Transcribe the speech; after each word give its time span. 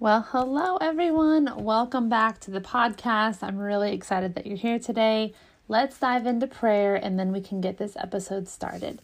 Well, 0.00 0.26
hello 0.30 0.78
everyone. 0.78 1.62
Welcome 1.62 2.08
back 2.08 2.40
to 2.40 2.50
the 2.50 2.62
podcast. 2.62 3.42
I'm 3.42 3.58
really 3.58 3.92
excited 3.92 4.34
that 4.34 4.46
you're 4.46 4.56
here 4.56 4.78
today. 4.78 5.34
Let's 5.68 5.98
dive 5.98 6.24
into 6.24 6.46
prayer 6.46 6.94
and 6.96 7.18
then 7.18 7.32
we 7.32 7.42
can 7.42 7.60
get 7.60 7.76
this 7.76 7.98
episode 7.98 8.48
started. 8.48 9.02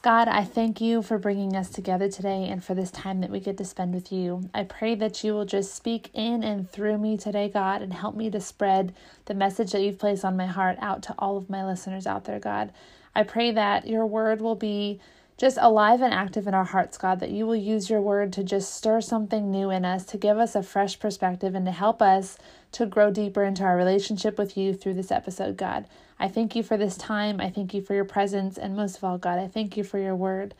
God, 0.00 0.28
I 0.28 0.44
thank 0.44 0.80
you 0.80 1.02
for 1.02 1.18
bringing 1.18 1.56
us 1.56 1.70
together 1.70 2.08
today 2.08 2.44
and 2.44 2.62
for 2.62 2.72
this 2.72 2.92
time 2.92 3.20
that 3.20 3.30
we 3.30 3.40
get 3.40 3.58
to 3.58 3.64
spend 3.64 3.92
with 3.92 4.12
you. 4.12 4.48
I 4.54 4.62
pray 4.62 4.94
that 4.94 5.24
you 5.24 5.32
will 5.32 5.44
just 5.44 5.74
speak 5.74 6.08
in 6.14 6.44
and 6.44 6.70
through 6.70 6.98
me 6.98 7.16
today, 7.16 7.48
God, 7.48 7.82
and 7.82 7.92
help 7.92 8.14
me 8.14 8.30
to 8.30 8.40
spread 8.40 8.94
the 9.24 9.34
message 9.34 9.72
that 9.72 9.82
you've 9.82 9.98
placed 9.98 10.24
on 10.24 10.36
my 10.36 10.46
heart 10.46 10.78
out 10.80 11.02
to 11.02 11.16
all 11.18 11.36
of 11.36 11.50
my 11.50 11.66
listeners 11.66 12.06
out 12.06 12.26
there, 12.26 12.38
God. 12.38 12.72
I 13.12 13.24
pray 13.24 13.50
that 13.50 13.88
your 13.88 14.06
word 14.06 14.40
will 14.40 14.54
be 14.54 15.00
just 15.38 15.56
alive 15.60 16.02
and 16.02 16.12
active 16.12 16.48
in 16.48 16.54
our 16.54 16.64
hearts, 16.64 16.98
God, 16.98 17.20
that 17.20 17.30
you 17.30 17.46
will 17.46 17.56
use 17.56 17.88
your 17.88 18.02
word 18.02 18.32
to 18.32 18.42
just 18.42 18.74
stir 18.74 19.00
something 19.00 19.50
new 19.50 19.70
in 19.70 19.84
us, 19.84 20.04
to 20.06 20.18
give 20.18 20.36
us 20.36 20.56
a 20.56 20.64
fresh 20.64 20.98
perspective, 20.98 21.54
and 21.54 21.64
to 21.64 21.72
help 21.72 22.02
us 22.02 22.36
to 22.72 22.84
grow 22.84 23.12
deeper 23.12 23.44
into 23.44 23.62
our 23.62 23.76
relationship 23.76 24.36
with 24.36 24.56
you 24.56 24.74
through 24.74 24.94
this 24.94 25.12
episode, 25.12 25.56
God. 25.56 25.86
I 26.18 26.26
thank 26.26 26.56
you 26.56 26.64
for 26.64 26.76
this 26.76 26.96
time. 26.96 27.40
I 27.40 27.50
thank 27.50 27.72
you 27.72 27.80
for 27.80 27.94
your 27.94 28.04
presence. 28.04 28.58
And 28.58 28.74
most 28.74 28.96
of 28.96 29.04
all, 29.04 29.16
God, 29.16 29.38
I 29.38 29.46
thank 29.46 29.76
you 29.76 29.84
for 29.84 29.98
your 30.00 30.16
word. 30.16 30.54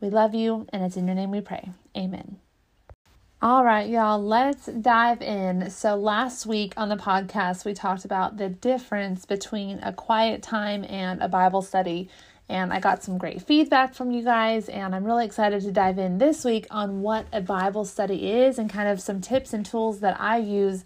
We 0.00 0.08
love 0.08 0.34
you, 0.34 0.66
and 0.72 0.82
it's 0.82 0.96
in 0.96 1.06
your 1.06 1.14
name 1.14 1.30
we 1.30 1.42
pray. 1.42 1.68
Amen. 1.94 2.38
All 3.42 3.64
right, 3.64 3.88
y'all, 3.88 4.22
let's 4.22 4.66
dive 4.66 5.20
in. 5.20 5.68
So, 5.68 5.96
last 5.96 6.46
week 6.46 6.74
on 6.76 6.88
the 6.88 6.96
podcast, 6.96 7.64
we 7.64 7.74
talked 7.74 8.04
about 8.04 8.38
the 8.38 8.48
difference 8.48 9.26
between 9.26 9.80
a 9.80 9.92
quiet 9.92 10.42
time 10.42 10.84
and 10.88 11.20
a 11.20 11.28
Bible 11.28 11.60
study 11.60 12.08
and 12.52 12.70
I 12.70 12.80
got 12.80 13.02
some 13.02 13.16
great 13.16 13.40
feedback 13.40 13.94
from 13.94 14.10
you 14.10 14.22
guys. 14.22 14.68
And 14.68 14.94
I'm 14.94 15.04
really 15.04 15.24
excited 15.24 15.62
to 15.62 15.72
dive 15.72 15.98
in 15.98 16.18
this 16.18 16.44
week 16.44 16.66
on 16.70 17.00
what 17.00 17.24
a 17.32 17.40
Bible 17.40 17.86
study 17.86 18.30
is 18.30 18.58
and 18.58 18.68
kind 18.68 18.90
of 18.90 19.00
some 19.00 19.22
tips 19.22 19.54
and 19.54 19.64
tools 19.64 20.00
that 20.00 20.20
I 20.20 20.36
use 20.36 20.84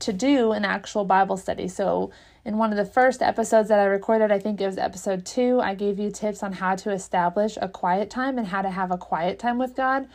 to 0.00 0.12
do 0.12 0.50
an 0.50 0.64
actual 0.64 1.04
Bible 1.04 1.36
study. 1.36 1.68
So, 1.68 2.10
in 2.44 2.58
one 2.58 2.72
of 2.72 2.76
the 2.76 2.84
first 2.84 3.22
episodes 3.22 3.68
that 3.68 3.78
I 3.78 3.84
recorded, 3.84 4.30
I 4.30 4.38
think 4.40 4.60
it 4.60 4.66
was 4.66 4.76
episode 4.76 5.24
two, 5.24 5.60
I 5.62 5.74
gave 5.74 5.98
you 5.98 6.10
tips 6.10 6.42
on 6.42 6.52
how 6.52 6.74
to 6.76 6.90
establish 6.90 7.56
a 7.62 7.68
quiet 7.68 8.10
time 8.10 8.36
and 8.36 8.48
how 8.48 8.60
to 8.60 8.68
have 8.68 8.90
a 8.90 8.98
quiet 8.98 9.38
time 9.38 9.56
with 9.56 9.74
God. 9.74 10.08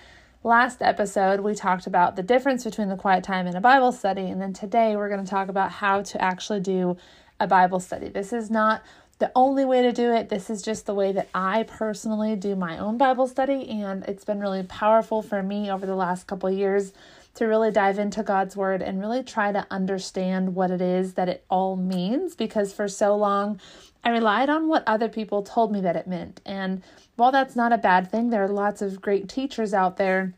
Last 0.44 0.82
episode, 0.82 1.40
we 1.40 1.56
talked 1.56 1.88
about 1.88 2.18
the 2.18 2.24
difference 2.24 2.66
between 2.66 2.90
the 2.90 2.98
quiet 2.98 3.24
time 3.24 3.48
and 3.48 3.56
a 3.56 3.62
Bible 3.62 3.94
study. 3.94 4.30
And 4.30 4.40
then 4.40 4.54
today, 4.54 4.96
we're 4.98 5.10
going 5.10 5.24
to 5.24 5.30
talk 5.30 5.48
about 5.48 5.72
how 5.72 6.02
to 6.04 6.22
actually 6.22 6.60
do 6.60 6.98
a 7.40 7.48
Bible 7.48 7.80
study. 7.80 8.10
This 8.10 8.34
is 8.34 8.52
not 8.52 8.84
the 9.20 9.32
only 9.36 9.66
way 9.66 9.82
to 9.82 9.92
do 9.92 10.14
it. 10.14 10.30
This 10.30 10.50
is 10.50 10.62
just 10.62 10.86
the 10.86 10.94
way 10.94 11.12
that 11.12 11.28
I 11.34 11.64
personally 11.64 12.36
do 12.36 12.56
my 12.56 12.78
own 12.78 12.98
Bible 12.98 13.28
study, 13.28 13.70
and 13.70 14.04
it's 14.06 14.24
been 14.24 14.40
really 14.40 14.64
powerful 14.64 15.22
for 15.22 15.44
me 15.44 15.70
over 15.70 15.86
the 15.86 15.96
last 15.96 16.26
couple 16.26 16.50
years 16.50 16.94
to 17.36 17.46
really 17.46 17.72
dive 17.72 18.00
into 18.00 18.24
God's 18.24 18.56
Word 18.56 18.82
and 18.82 19.00
really 19.00 19.24
try 19.24 19.52
to 19.52 19.68
understand 19.70 20.56
what 20.56 20.72
it 20.72 20.82
is 20.82 21.14
that 21.14 21.30
it 21.30 21.44
all 21.50 21.76
means 21.76 22.36
because 22.36 22.74
for 22.74 22.88
so 22.88 23.16
long 23.16 23.60
I 24.04 24.10
relied 24.10 24.50
on 24.50 24.68
what 24.68 24.84
other 24.88 25.10
people 25.10 25.44
told 25.44 25.72
me 25.72 25.82
that 25.82 25.96
it 25.96 26.08
meant. 26.08 26.42
And 26.46 26.82
while 27.16 27.32
that's 27.32 27.56
not 27.56 27.74
a 27.74 27.78
bad 27.78 28.10
thing, 28.10 28.30
there 28.30 28.44
are 28.44 28.50
lots 28.50 28.82
of 28.82 29.02
great 29.02 29.28
teachers 29.28 29.74
out 29.74 29.98
there. 29.98 30.34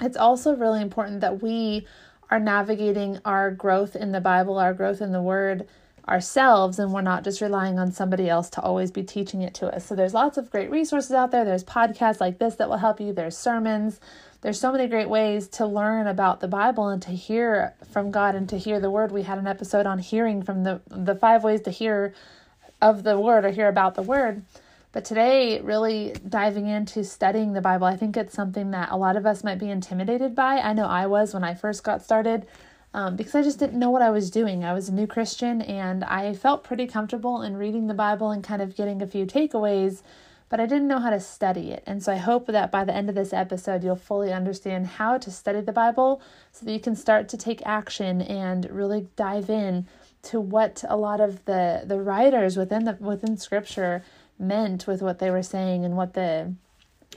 It's 0.00 0.16
also 0.16 0.54
really 0.54 0.80
important 0.80 1.20
that 1.20 1.42
we 1.42 1.86
are 2.30 2.38
navigating 2.40 3.18
our 3.24 3.50
growth 3.50 3.96
in 3.96 4.12
the 4.12 4.20
Bible, 4.20 4.58
our 4.58 4.72
growth 4.72 5.00
in 5.00 5.12
the 5.12 5.22
Word 5.22 5.66
ourselves 6.10 6.78
and 6.78 6.92
we're 6.92 7.00
not 7.00 7.22
just 7.22 7.40
relying 7.40 7.78
on 7.78 7.92
somebody 7.92 8.28
else 8.28 8.50
to 8.50 8.60
always 8.60 8.90
be 8.90 9.02
teaching 9.02 9.42
it 9.42 9.54
to 9.54 9.74
us. 9.74 9.86
So 9.86 9.94
there's 9.94 10.12
lots 10.12 10.36
of 10.36 10.50
great 10.50 10.70
resources 10.70 11.12
out 11.12 11.30
there. 11.30 11.44
There's 11.44 11.64
podcasts 11.64 12.20
like 12.20 12.38
this 12.38 12.56
that 12.56 12.68
will 12.68 12.78
help 12.78 13.00
you. 13.00 13.12
There's 13.12 13.36
sermons. 13.36 14.00
There's 14.40 14.58
so 14.58 14.72
many 14.72 14.88
great 14.88 15.08
ways 15.08 15.46
to 15.48 15.66
learn 15.66 16.06
about 16.06 16.40
the 16.40 16.48
Bible 16.48 16.88
and 16.88 17.00
to 17.02 17.10
hear 17.10 17.74
from 17.92 18.10
God 18.10 18.34
and 18.34 18.48
to 18.48 18.58
hear 18.58 18.80
the 18.80 18.90
word. 18.90 19.12
We 19.12 19.22
had 19.22 19.38
an 19.38 19.46
episode 19.46 19.86
on 19.86 19.98
hearing 19.98 20.42
from 20.42 20.64
the 20.64 20.80
the 20.88 21.14
five 21.14 21.44
ways 21.44 21.60
to 21.62 21.70
hear 21.70 22.14
of 22.82 23.02
the 23.02 23.18
word 23.18 23.44
or 23.44 23.50
hear 23.50 23.68
about 23.68 23.94
the 23.94 24.02
word. 24.02 24.42
But 24.92 25.04
today, 25.04 25.60
really 25.60 26.16
diving 26.28 26.66
into 26.66 27.04
studying 27.04 27.52
the 27.52 27.60
Bible, 27.60 27.86
I 27.86 27.96
think 27.96 28.16
it's 28.16 28.34
something 28.34 28.72
that 28.72 28.90
a 28.90 28.96
lot 28.96 29.16
of 29.16 29.24
us 29.24 29.44
might 29.44 29.60
be 29.60 29.70
intimidated 29.70 30.34
by. 30.34 30.56
I 30.58 30.72
know 30.72 30.86
I 30.86 31.06
was 31.06 31.32
when 31.32 31.44
I 31.44 31.54
first 31.54 31.84
got 31.84 32.02
started 32.02 32.46
um, 32.92 33.16
because 33.16 33.34
I 33.34 33.42
just 33.42 33.58
didn't 33.58 33.78
know 33.78 33.90
what 33.90 34.02
I 34.02 34.10
was 34.10 34.30
doing. 34.30 34.64
I 34.64 34.72
was 34.72 34.88
a 34.88 34.94
new 34.94 35.06
Christian 35.06 35.62
and 35.62 36.04
I 36.04 36.34
felt 36.34 36.64
pretty 36.64 36.86
comfortable 36.86 37.42
in 37.42 37.56
reading 37.56 37.86
the 37.86 37.94
Bible 37.94 38.30
and 38.30 38.42
kind 38.42 38.60
of 38.60 38.76
getting 38.76 39.00
a 39.00 39.06
few 39.06 39.26
takeaways, 39.26 40.02
but 40.48 40.58
I 40.58 40.66
didn't 40.66 40.88
know 40.88 40.98
how 40.98 41.10
to 41.10 41.20
study 41.20 41.70
it. 41.70 41.84
And 41.86 42.02
so 42.02 42.12
I 42.12 42.16
hope 42.16 42.48
that 42.48 42.72
by 42.72 42.84
the 42.84 42.94
end 42.94 43.08
of 43.08 43.14
this 43.14 43.32
episode, 43.32 43.84
you'll 43.84 43.94
fully 43.96 44.32
understand 44.32 44.86
how 44.88 45.18
to 45.18 45.30
study 45.30 45.60
the 45.60 45.72
Bible 45.72 46.20
so 46.50 46.66
that 46.66 46.72
you 46.72 46.80
can 46.80 46.96
start 46.96 47.28
to 47.28 47.36
take 47.36 47.64
action 47.64 48.20
and 48.20 48.68
really 48.70 49.08
dive 49.14 49.48
in 49.48 49.86
to 50.22 50.40
what 50.40 50.84
a 50.88 50.96
lot 50.96 51.20
of 51.20 51.44
the 51.46 51.82
the 51.86 51.98
writers 51.98 52.56
within 52.56 52.84
the 52.84 52.96
within 53.00 53.38
scripture 53.38 54.02
meant 54.38 54.86
with 54.86 55.00
what 55.00 55.18
they 55.18 55.30
were 55.30 55.42
saying 55.42 55.84
and 55.84 55.96
what 55.96 56.14
the 56.14 56.52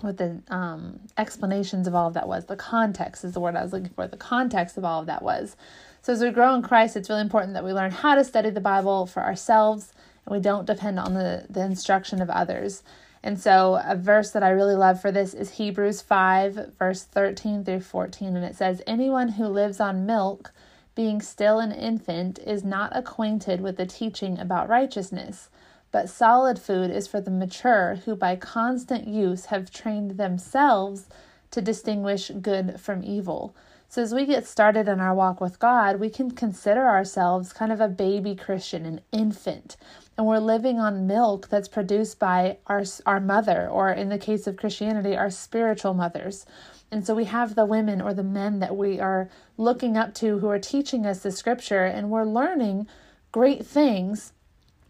what 0.02 0.18
the 0.18 0.42
um, 0.50 1.00
explanations 1.18 1.88
of 1.88 1.96
all 1.96 2.08
of 2.08 2.14
that 2.16 2.28
was. 2.28 2.46
The 2.46 2.56
context 2.56 3.24
is 3.24 3.34
the 3.34 3.40
word 3.40 3.56
I 3.56 3.64
was 3.64 3.74
looking 3.74 3.90
for. 3.90 4.08
The 4.08 4.18
context 4.18 4.78
of 4.78 4.86
all 4.86 5.02
of 5.02 5.06
that 5.08 5.22
was. 5.22 5.56
So 6.02 6.14
as 6.14 6.22
we 6.22 6.32
grow 6.32 6.56
in 6.56 6.62
Christ, 6.62 6.96
it's 6.96 7.10
really 7.10 7.22
important 7.22 7.54
that 7.54 7.64
we 7.64 7.74
learn 7.74 7.92
how 7.92 8.16
to 8.16 8.24
study 8.24 8.50
the 8.50 8.60
Bible 8.60 9.06
for 9.06 9.24
ourselves 9.24 9.94
and 10.26 10.36
we 10.36 10.42
don't 10.42 10.66
depend 10.66 11.00
on 11.00 11.14
the, 11.14 11.46
the 11.50 11.64
instruction 11.64 12.22
of 12.22 12.30
others. 12.30 12.84
And 13.22 13.40
so 13.40 13.82
a 13.86 13.96
verse 13.96 14.32
that 14.32 14.44
I 14.44 14.50
really 14.50 14.76
love 14.76 15.02
for 15.02 15.12
this 15.12 15.34
is 15.34 15.52
Hebrews 15.52 16.02
5, 16.02 16.74
verse 16.78 17.04
13 17.04 17.64
through 17.64 17.82
14. 17.82 18.36
And 18.36 18.46
it 18.46 18.56
says, 18.56 18.82
Anyone 18.86 19.30
who 19.30 19.46
lives 19.48 19.80
on 19.80 20.06
milk, 20.06 20.52
being 20.96 21.22
still 21.22 21.60
an 21.60 21.72
infant, 21.72 22.40
is 22.40 22.66
not 22.66 22.96
acquainted 22.96 23.62
with 23.62 23.78
the 23.78 23.86
teaching 23.86 24.38
about 24.40 24.68
righteousness 24.68 25.50
but 25.94 26.10
solid 26.10 26.58
food 26.58 26.90
is 26.90 27.08
for 27.08 27.22
the 27.22 27.32
mature 27.32 28.00
who 28.04 28.16
by 28.16 28.36
constant 28.36 29.08
use 29.08 29.46
have 29.46 29.72
trained 29.72 30.18
themselves 30.18 31.08
to 31.52 31.62
distinguish 31.62 32.32
good 32.42 32.82
from 32.82 33.04
evil. 33.04 33.56
So, 33.90 34.02
as 34.02 34.12
we 34.12 34.26
get 34.26 34.48
started 34.48 34.88
in 34.88 35.00
our 35.00 35.14
walk 35.14 35.40
with 35.40 35.60
God, 35.60 36.00
we 36.00 36.10
can 36.10 36.32
consider 36.32 36.84
ourselves 36.88 37.54
kind 37.54 37.72
of 37.72 37.80
a 37.80 37.88
baby 37.88 38.36
Christian, 38.36 38.88
an 38.88 39.02
infant, 39.12 39.78
and 40.18 40.26
we're 40.26 40.40
living 40.40 40.80
on 40.80 41.06
milk 41.06 41.50
that's 41.50 41.68
produced 41.68 42.18
by 42.18 42.58
our, 42.66 42.84
our 43.06 43.20
mother, 43.20 43.70
or 43.70 43.92
in 43.92 44.10
the 44.10 44.18
case 44.18 44.48
of 44.48 44.58
Christianity, 44.58 45.16
our 45.16 45.30
spiritual 45.30 45.94
mothers. 45.94 46.48
And 46.92 47.06
so 47.06 47.14
we 47.14 47.26
have 47.26 47.54
the 47.54 47.66
women 47.66 48.02
or 48.02 48.16
the 48.16 48.24
men 48.24 48.58
that 48.60 48.76
we 48.76 49.00
are 49.00 49.30
looking 49.58 49.96
up 49.96 50.16
to 50.16 50.40
who 50.40 50.50
are 50.50 50.60
teaching 50.60 51.06
us 51.06 51.20
the 51.20 51.32
scripture, 51.32 51.86
and 51.86 52.10
we're 52.10 52.26
learning 52.26 52.88
great 53.32 53.64
things 53.64 54.34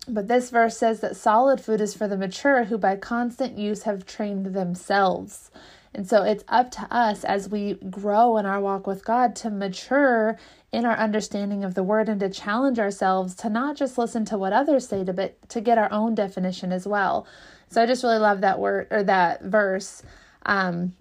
but 0.07 0.27
this 0.27 0.49
verse 0.49 0.77
says 0.77 0.99
that 0.99 1.15
solid 1.15 1.61
food 1.61 1.79
is 1.79 1.93
for 1.93 2.07
the 2.07 2.17
mature 2.17 2.65
who 2.65 2.77
by 2.77 2.95
constant 2.95 3.57
use 3.57 3.83
have 3.83 4.05
trained 4.05 4.47
themselves. 4.47 5.49
And 5.93 6.07
so 6.07 6.23
it's 6.23 6.43
up 6.47 6.71
to 6.71 6.87
us 6.91 7.23
as 7.23 7.49
we 7.49 7.75
grow 7.75 8.37
in 8.37 8.45
our 8.45 8.59
walk 8.59 8.87
with 8.87 9.05
God 9.05 9.35
to 9.37 9.49
mature 9.49 10.37
in 10.71 10.85
our 10.85 10.97
understanding 10.97 11.63
of 11.63 11.75
the 11.75 11.83
word 11.83 12.09
and 12.09 12.19
to 12.19 12.29
challenge 12.29 12.79
ourselves 12.79 13.35
to 13.35 13.49
not 13.49 13.77
just 13.77 13.97
listen 13.97 14.25
to 14.25 14.37
what 14.37 14.53
others 14.53 14.87
say 14.87 15.03
to 15.05 15.13
but 15.13 15.37
to 15.49 15.61
get 15.61 15.77
our 15.77 15.91
own 15.91 16.15
definition 16.15 16.71
as 16.71 16.87
well. 16.87 17.27
So 17.69 17.81
I 17.81 17.85
just 17.85 18.03
really 18.03 18.17
love 18.17 18.41
that 18.41 18.59
word 18.59 18.87
or 18.89 19.03
that 19.03 19.43
verse. 19.43 20.03
Um, 20.45 20.93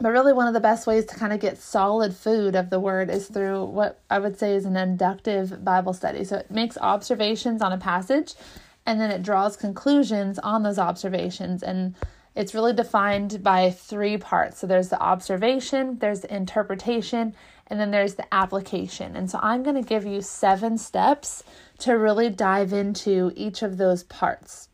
but 0.00 0.12
really, 0.12 0.32
one 0.32 0.46
of 0.46 0.54
the 0.54 0.60
best 0.60 0.86
ways 0.86 1.06
to 1.06 1.14
kind 1.14 1.32
of 1.32 1.40
get 1.40 1.58
solid 1.58 2.14
food 2.14 2.54
of 2.54 2.68
the 2.68 2.80
word 2.80 3.08
is 3.08 3.28
through 3.28 3.64
what 3.64 4.00
I 4.10 4.18
would 4.18 4.38
say 4.38 4.54
is 4.54 4.66
an 4.66 4.76
inductive 4.76 5.64
Bible 5.64 5.94
study. 5.94 6.24
So 6.24 6.36
it 6.36 6.50
makes 6.50 6.76
observations 6.78 7.62
on 7.62 7.72
a 7.72 7.78
passage 7.78 8.34
and 8.84 9.00
then 9.00 9.10
it 9.10 9.22
draws 9.22 9.56
conclusions 9.56 10.38
on 10.38 10.62
those 10.62 10.78
observations. 10.78 11.62
And 11.62 11.94
it's 12.34 12.54
really 12.54 12.74
defined 12.74 13.42
by 13.42 13.70
three 13.70 14.18
parts. 14.18 14.58
So 14.58 14.66
there's 14.66 14.90
the 14.90 15.00
observation, 15.00 15.98
there's 15.98 16.20
the 16.20 16.34
interpretation, 16.34 17.34
and 17.68 17.80
then 17.80 17.90
there's 17.90 18.14
the 18.14 18.32
application. 18.34 19.16
And 19.16 19.30
so 19.30 19.40
I'm 19.42 19.62
going 19.62 19.82
to 19.82 19.88
give 19.88 20.04
you 20.04 20.20
seven 20.20 20.76
steps 20.76 21.42
to 21.78 21.96
really 21.96 22.28
dive 22.28 22.72
into 22.72 23.32
each 23.34 23.62
of 23.62 23.78
those 23.78 24.02
parts. 24.04 24.68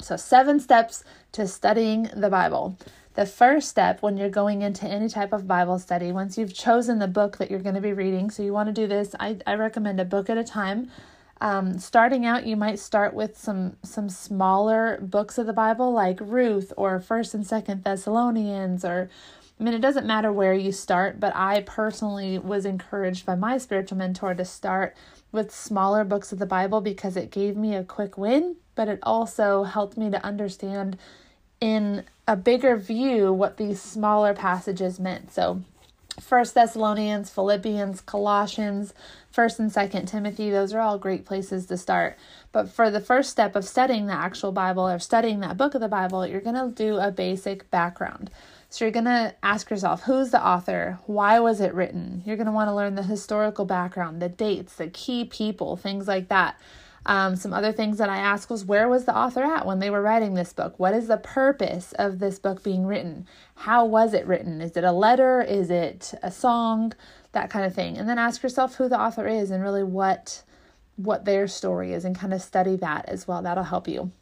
So, 0.00 0.16
seven 0.16 0.58
steps 0.58 1.04
to 1.30 1.46
studying 1.46 2.10
the 2.14 2.28
Bible. 2.28 2.76
The 3.14 3.26
first 3.26 3.68
step 3.68 4.02
when 4.02 4.16
you're 4.16 4.30
going 4.30 4.62
into 4.62 4.86
any 4.86 5.08
type 5.08 5.32
of 5.32 5.46
Bible 5.46 5.78
study, 5.78 6.12
once 6.12 6.38
you've 6.38 6.54
chosen 6.54 6.98
the 6.98 7.08
book 7.08 7.36
that 7.38 7.50
you're 7.50 7.60
going 7.60 7.74
to 7.74 7.80
be 7.80 7.92
reading, 7.92 8.30
so 8.30 8.42
you 8.42 8.54
want 8.54 8.68
to 8.68 8.72
do 8.72 8.86
this, 8.86 9.14
I, 9.20 9.38
I 9.46 9.54
recommend 9.54 10.00
a 10.00 10.04
book 10.04 10.30
at 10.30 10.38
a 10.38 10.44
time. 10.44 10.90
Um, 11.42 11.78
starting 11.78 12.24
out, 12.24 12.46
you 12.46 12.56
might 12.56 12.78
start 12.78 13.14
with 13.14 13.36
some 13.36 13.76
some 13.82 14.08
smaller 14.08 14.98
books 15.02 15.38
of 15.38 15.46
the 15.46 15.52
Bible, 15.52 15.92
like 15.92 16.20
Ruth 16.20 16.72
or 16.76 17.00
First 17.00 17.34
and 17.34 17.46
Second 17.46 17.84
Thessalonians, 17.84 18.84
or 18.84 19.10
I 19.60 19.64
mean, 19.64 19.74
it 19.74 19.80
doesn't 19.80 20.06
matter 20.06 20.32
where 20.32 20.54
you 20.54 20.72
start, 20.72 21.20
but 21.20 21.34
I 21.36 21.62
personally 21.62 22.38
was 22.38 22.64
encouraged 22.64 23.26
by 23.26 23.34
my 23.34 23.58
spiritual 23.58 23.98
mentor 23.98 24.34
to 24.34 24.44
start 24.44 24.96
with 25.32 25.54
smaller 25.54 26.04
books 26.04 26.32
of 26.32 26.38
the 26.38 26.46
Bible 26.46 26.80
because 26.80 27.16
it 27.16 27.30
gave 27.30 27.56
me 27.56 27.74
a 27.74 27.84
quick 27.84 28.16
win, 28.16 28.56
but 28.74 28.88
it 28.88 29.00
also 29.02 29.64
helped 29.64 29.96
me 29.96 30.10
to 30.10 30.24
understand 30.24 30.96
in 31.60 32.04
a 32.32 32.36
bigger 32.36 32.76
view 32.76 33.30
what 33.30 33.58
these 33.58 33.78
smaller 33.78 34.32
passages 34.32 34.98
meant. 34.98 35.30
So, 35.30 35.60
First 36.18 36.54
Thessalonians, 36.54 37.28
Philippians, 37.28 38.00
Colossians, 38.00 38.94
First 39.30 39.58
and 39.58 39.70
Second 39.70 40.06
Timothy, 40.06 40.48
those 40.48 40.72
are 40.72 40.80
all 40.80 40.96
great 40.96 41.26
places 41.26 41.66
to 41.66 41.76
start. 41.76 42.16
But 42.50 42.70
for 42.70 42.90
the 42.90 43.00
first 43.00 43.28
step 43.28 43.54
of 43.54 43.66
studying 43.66 44.06
the 44.06 44.14
actual 44.14 44.50
Bible 44.50 44.88
or 44.88 44.98
studying 44.98 45.40
that 45.40 45.58
book 45.58 45.74
of 45.74 45.82
the 45.82 45.88
Bible, 45.88 46.26
you're 46.26 46.40
going 46.40 46.56
to 46.56 46.74
do 46.74 46.96
a 46.96 47.10
basic 47.10 47.70
background. 47.70 48.30
So 48.70 48.86
you're 48.86 48.92
going 48.92 49.04
to 49.04 49.34
ask 49.42 49.68
yourself, 49.68 50.04
who's 50.04 50.30
the 50.30 50.46
author? 50.46 50.98
Why 51.04 51.38
was 51.38 51.60
it 51.60 51.74
written? 51.74 52.22
You're 52.24 52.36
going 52.36 52.46
to 52.46 52.52
want 52.52 52.68
to 52.68 52.74
learn 52.74 52.94
the 52.94 53.02
historical 53.02 53.66
background, 53.66 54.22
the 54.22 54.30
dates, 54.30 54.76
the 54.76 54.88
key 54.88 55.26
people, 55.26 55.76
things 55.76 56.08
like 56.08 56.28
that. 56.28 56.58
Um, 57.04 57.34
some 57.34 57.52
other 57.52 57.72
things 57.72 57.98
that 57.98 58.08
I 58.08 58.18
asked 58.18 58.48
was 58.48 58.64
where 58.64 58.88
was 58.88 59.04
the 59.04 59.16
author 59.16 59.42
at 59.42 59.66
when 59.66 59.80
they 59.80 59.90
were 59.90 60.02
writing 60.02 60.34
this 60.34 60.52
book? 60.52 60.78
What 60.78 60.94
is 60.94 61.08
the 61.08 61.16
purpose 61.16 61.92
of 61.98 62.20
this 62.20 62.38
book 62.38 62.62
being 62.62 62.86
written? 62.86 63.26
How 63.56 63.84
was 63.84 64.14
it 64.14 64.26
written? 64.26 64.60
Is 64.60 64.76
it 64.76 64.84
a 64.84 64.92
letter? 64.92 65.42
Is 65.42 65.70
it 65.70 66.14
a 66.22 66.30
song? 66.30 66.92
That 67.32 67.50
kind 67.50 67.64
of 67.64 67.74
thing. 67.74 67.98
And 67.98 68.08
then 68.08 68.18
ask 68.18 68.42
yourself 68.42 68.76
who 68.76 68.88
the 68.88 69.00
author 69.00 69.26
is 69.26 69.50
and 69.50 69.62
really 69.62 69.82
what 69.82 70.42
what 70.96 71.24
their 71.24 71.48
story 71.48 71.92
is 71.92 72.04
and 72.04 72.16
kind 72.16 72.34
of 72.34 72.42
study 72.42 72.76
that 72.76 73.08
as 73.08 73.26
well. 73.26 73.42
That'll 73.42 73.64
help 73.64 73.88
you. 73.88 74.12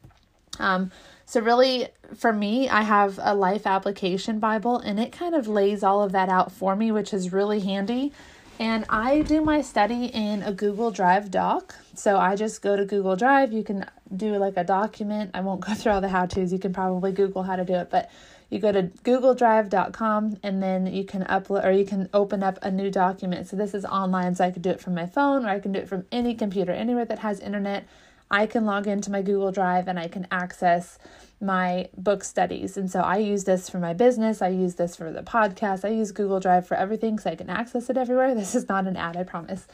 Um, 0.59 0.91
so, 1.27 1.41
really, 1.41 1.89
for 2.17 2.33
me, 2.33 2.69
I 2.69 2.83
have 2.83 3.19
a 3.23 3.35
life 3.35 3.67
application 3.67 4.39
Bible 4.39 4.79
and 4.79 4.99
it 4.99 5.13
kind 5.13 5.35
of 5.35 5.47
lays 5.47 5.83
all 5.83 6.03
of 6.03 6.13
that 6.13 6.29
out 6.29 6.51
for 6.51 6.75
me, 6.75 6.91
which 6.91 7.13
is 7.13 7.33
really 7.33 7.61
handy. 7.61 8.13
And 8.61 8.85
I 8.91 9.23
do 9.23 9.41
my 9.41 9.63
study 9.63 10.05
in 10.05 10.43
a 10.43 10.53
Google 10.53 10.91
Drive 10.91 11.31
doc. 11.31 11.75
So 11.95 12.19
I 12.19 12.37
just 12.37 12.61
go 12.61 12.77
to 12.77 12.85
Google 12.85 13.17
Drive. 13.17 13.55
You 13.55 13.65
can 13.65 13.87
do 14.15 14.37
like 14.37 14.59
a 14.59 14.65
document. 14.65 15.31
I 15.33 15.41
won't 15.41 15.61
go 15.67 15.73
through 15.73 15.93
all 15.93 16.03
the 16.03 16.11
how 16.11 16.27
to's. 16.27 16.53
You 16.53 16.59
can 16.59 16.75
probably 16.75 17.11
Google 17.11 17.43
how 17.43 17.57
to 17.57 17.65
do 17.65 17.73
it. 17.73 17.89
But 17.91 18.11
you 18.51 18.59
go 18.59 18.71
to 18.71 18.83
googledrive.com 18.83 20.41
and 20.43 20.63
then 20.63 20.87
you 20.93 21.05
can 21.05 21.25
upload 21.25 21.65
or 21.65 21.71
you 21.71 21.87
can 21.87 22.11
open 22.13 22.43
up 22.43 22.59
a 22.61 22.71
new 22.71 22.91
document. 22.91 23.49
So 23.49 23.57
this 23.57 23.73
is 23.73 23.87
online. 23.87 24.35
So 24.35 24.45
I 24.45 24.51
could 24.51 24.61
do 24.61 24.71
it 24.71 24.81
from 24.81 24.95
my 24.95 25.07
phone 25.07 25.47
or 25.47 25.49
I 25.49 25.59
can 25.59 25.73
do 25.73 25.79
it 25.79 25.89
from 25.89 26.05
any 26.13 26.35
computer, 26.35 26.73
anywhere 26.73 27.07
that 27.07 27.21
has 27.21 27.41
internet. 27.41 27.87
I 28.31 28.45
can 28.45 28.67
log 28.67 28.87
into 28.87 29.11
my 29.11 29.23
Google 29.23 29.53
Drive 29.53 29.89
and 29.89 29.99
I 29.99 30.07
can 30.07 30.27
access 30.31 30.99
my 31.41 31.89
book 31.97 32.23
studies. 32.23 32.77
And 32.77 32.91
so 32.91 33.01
I 33.01 33.17
use 33.17 33.45
this 33.45 33.71
for 33.71 33.79
my 33.79 33.95
business. 33.95 34.43
I 34.43 34.49
use 34.49 34.75
this 34.75 34.97
for 34.97 35.11
the 35.11 35.23
podcast. 35.23 35.85
I 35.85 35.89
use 35.89 36.13
Google 36.13 36.39
Drive 36.39 36.67
for 36.67 36.77
everything 36.77 37.19
so 37.19 37.31
I 37.31 37.35
can 37.35 37.49
access 37.49 37.89
it 37.89 37.97
everywhere. 37.97 38.35
This 38.41 38.55
is 38.55 38.69
not 38.69 38.87
an 38.87 38.97
ad, 38.97 39.17
I 39.17 39.23
promise. 39.23 39.67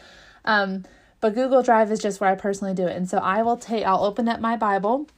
Um, 0.45 0.85
but 1.21 1.35
Google 1.35 1.63
Drive 1.63 1.91
is 1.91 2.01
just 2.01 2.21
where 2.21 2.31
I 2.31 2.35
personally 2.35 2.75
do 2.75 2.87
it. 2.87 2.97
And 2.97 3.09
so 3.09 3.19
I 3.19 3.43
will 3.43 3.57
take, 3.57 3.85
I'll 3.85 4.05
open 4.05 4.29
up 4.29 4.41
my 4.41 4.57
Bible 4.57 5.09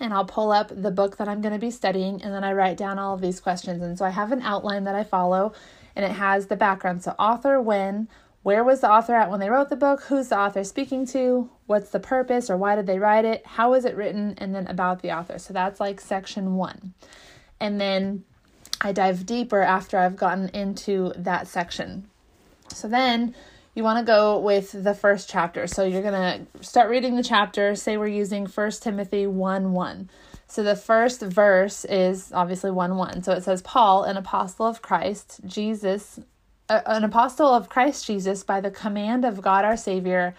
and 0.00 0.12
I'll 0.12 0.24
pull 0.24 0.50
up 0.50 0.70
the 0.74 0.90
book 0.90 1.16
that 1.18 1.28
I'm 1.28 1.40
going 1.40 1.52
to 1.52 1.60
be 1.60 1.70
studying 1.70 2.22
and 2.22 2.34
then 2.34 2.42
I 2.42 2.52
write 2.52 2.76
down 2.76 2.98
all 2.98 3.14
of 3.14 3.20
these 3.20 3.40
questions. 3.40 3.82
And 3.82 3.96
so 3.96 4.04
I 4.04 4.10
have 4.10 4.32
an 4.32 4.42
outline 4.42 4.84
that 4.84 4.94
I 4.94 5.04
follow 5.04 5.52
and 5.94 6.04
it 6.04 6.12
has 6.12 6.46
the 6.46 6.56
background. 6.56 7.04
So 7.04 7.14
author, 7.18 7.60
when, 7.60 8.08
where 8.44 8.62
was 8.62 8.82
the 8.82 8.90
author 8.90 9.14
at 9.14 9.30
when 9.30 9.40
they 9.40 9.48
wrote 9.48 9.70
the 9.70 9.76
book? 9.76 10.02
Who's 10.02 10.28
the 10.28 10.38
author 10.38 10.64
speaking 10.64 11.06
to? 11.06 11.48
What's 11.64 11.88
the 11.88 11.98
purpose 11.98 12.50
or 12.50 12.58
why 12.58 12.76
did 12.76 12.86
they 12.86 12.98
write 12.98 13.24
it? 13.24 13.44
How 13.46 13.70
was 13.70 13.86
it 13.86 13.96
written? 13.96 14.34
And 14.36 14.54
then 14.54 14.66
about 14.66 15.00
the 15.00 15.12
author. 15.12 15.38
So 15.38 15.54
that's 15.54 15.80
like 15.80 15.98
section 15.98 16.56
one. 16.56 16.92
And 17.58 17.80
then 17.80 18.22
I 18.82 18.92
dive 18.92 19.24
deeper 19.24 19.62
after 19.62 19.96
I've 19.96 20.16
gotten 20.16 20.50
into 20.50 21.14
that 21.16 21.48
section. 21.48 22.06
So 22.68 22.86
then 22.86 23.34
you 23.74 23.82
want 23.82 23.98
to 23.98 24.04
go 24.04 24.38
with 24.38 24.72
the 24.84 24.94
first 24.94 25.30
chapter. 25.30 25.66
So 25.66 25.82
you're 25.82 26.02
going 26.02 26.46
to 26.52 26.62
start 26.62 26.90
reading 26.90 27.16
the 27.16 27.22
chapter. 27.22 27.74
Say 27.74 27.96
we're 27.96 28.08
using 28.08 28.44
1 28.44 28.70
Timothy 28.72 29.26
1 29.26 29.72
1. 29.72 30.10
So 30.48 30.62
the 30.62 30.76
first 30.76 31.22
verse 31.22 31.86
is 31.86 32.30
obviously 32.34 32.72
1 32.72 32.98
1. 32.98 33.22
So 33.22 33.32
it 33.32 33.42
says, 33.42 33.62
Paul, 33.62 34.04
an 34.04 34.18
apostle 34.18 34.66
of 34.66 34.82
Christ, 34.82 35.40
Jesus, 35.46 36.20
an 36.68 37.04
apostle 37.04 37.48
of 37.48 37.68
Christ 37.68 38.06
Jesus 38.06 38.42
by 38.42 38.60
the 38.60 38.70
command 38.70 39.24
of 39.24 39.42
God 39.42 39.64
our 39.64 39.76
Savior 39.76 40.34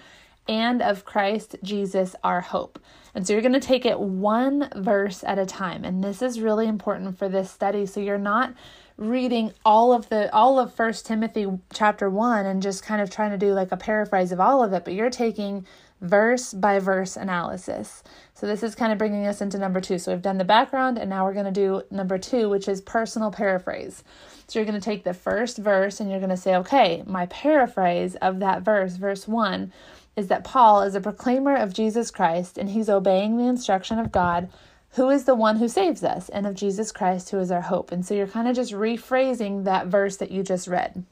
and 0.48 0.82
of 0.82 1.06
Christ 1.06 1.56
Jesus 1.64 2.16
our 2.24 2.42
hope. 2.42 2.80
And 3.14 3.26
so 3.26 3.34
you're 3.34 3.42
going 3.42 3.54
to 3.54 3.60
take 3.60 3.86
it 3.86 4.00
one 4.00 4.70
verse 4.76 5.24
at 5.24 5.40
a 5.40 5.46
time. 5.46 5.86
And 5.86 6.04
this 6.04 6.22
is 6.22 6.42
really 6.42 6.68
important 6.68 7.18
for 7.18 7.30
this 7.30 7.50
study. 7.50 7.86
So 7.86 8.00
you're 8.00 8.18
not 8.18 8.54
reading 8.98 9.52
all 9.66 9.92
of 9.92 10.08
the 10.08 10.34
all 10.34 10.58
of 10.58 10.74
first 10.74 11.06
timothy 11.06 11.46
chapter 11.74 12.10
1 12.10 12.46
and 12.46 12.62
just 12.62 12.82
kind 12.82 13.02
of 13.02 13.10
trying 13.10 13.32
to 13.32 13.38
do 13.38 13.52
like 13.52 13.70
a 13.74 13.78
paraphrase 13.78 14.32
of 14.32 14.40
all 14.40 14.64
of 14.64 14.72
it 14.72 14.86
but 14.86 14.94
you're 14.94 15.10
taking 15.10 15.66
verse 16.06 16.54
by 16.54 16.80
verse 16.80 17.18
analysis 17.18 18.04
so 18.34 18.48
this 18.48 18.64
is 18.64 18.76
kind 18.76 18.92
of 18.92 18.98
bringing 18.98 19.26
us 19.26 19.42
into 19.42 19.58
number 19.58 19.82
two 19.82 19.98
so 19.98 20.12
we've 20.12 20.22
done 20.22 20.38
the 20.38 20.46
background 20.46 20.98
and 20.98 21.10
now 21.10 21.26
we're 21.26 21.34
going 21.34 21.46
to 21.46 21.52
do 21.52 21.82
number 21.92 22.18
two 22.18 22.50
which 22.50 22.68
is 22.68 22.82
personal 22.82 23.32
paraphrase 23.32 24.04
so 24.48 24.60
you're 24.60 24.66
going 24.66 24.80
to 24.80 24.86
take 24.86 25.04
the 25.04 25.14
first 25.14 25.58
verse 25.58 26.00
and 26.00 26.10
you're 26.10 26.20
going 26.20 26.30
to 26.30 26.38
say, 26.38 26.56
okay, 26.56 27.04
my 27.06 27.26
paraphrase 27.28 28.16
of 28.16 28.40
that 28.40 28.62
verse, 28.62 28.96
verse 28.96 29.28
1, 29.28 29.74
is 30.16 30.28
that 30.28 30.44
Paul 30.44 30.84
is 30.84 30.96
a 30.96 31.02
proclaimer 31.02 31.56
of 31.56 31.74
Jesus 31.74 32.12
Christ 32.12 32.58
and 32.58 32.70
he's 32.70 32.90
obeying 32.90 33.38
the 33.38 33.48
instruction 33.48 33.98
of 33.98 34.12
God, 34.12 34.50
who 34.92 35.10
is 35.10 35.26
the 35.26 35.36
one 35.36 35.58
who 35.58 35.68
saves 35.68 36.04
us, 36.04 36.30
and 36.30 36.46
of 36.46 36.56
Jesus 36.56 36.92
Christ, 36.92 37.32
who 37.32 37.40
is 37.40 37.52
our 37.52 37.62
hope. 37.62 37.92
And 37.92 38.06
so 38.06 38.14
you're 38.14 38.28
kind 38.28 38.48
of 38.48 38.56
just 38.56 38.72
rephrasing 38.72 39.64
that 39.66 39.88
verse 39.88 40.18
that 40.18 40.32
you 40.32 40.44
just 40.44 40.68
read. 40.68 41.04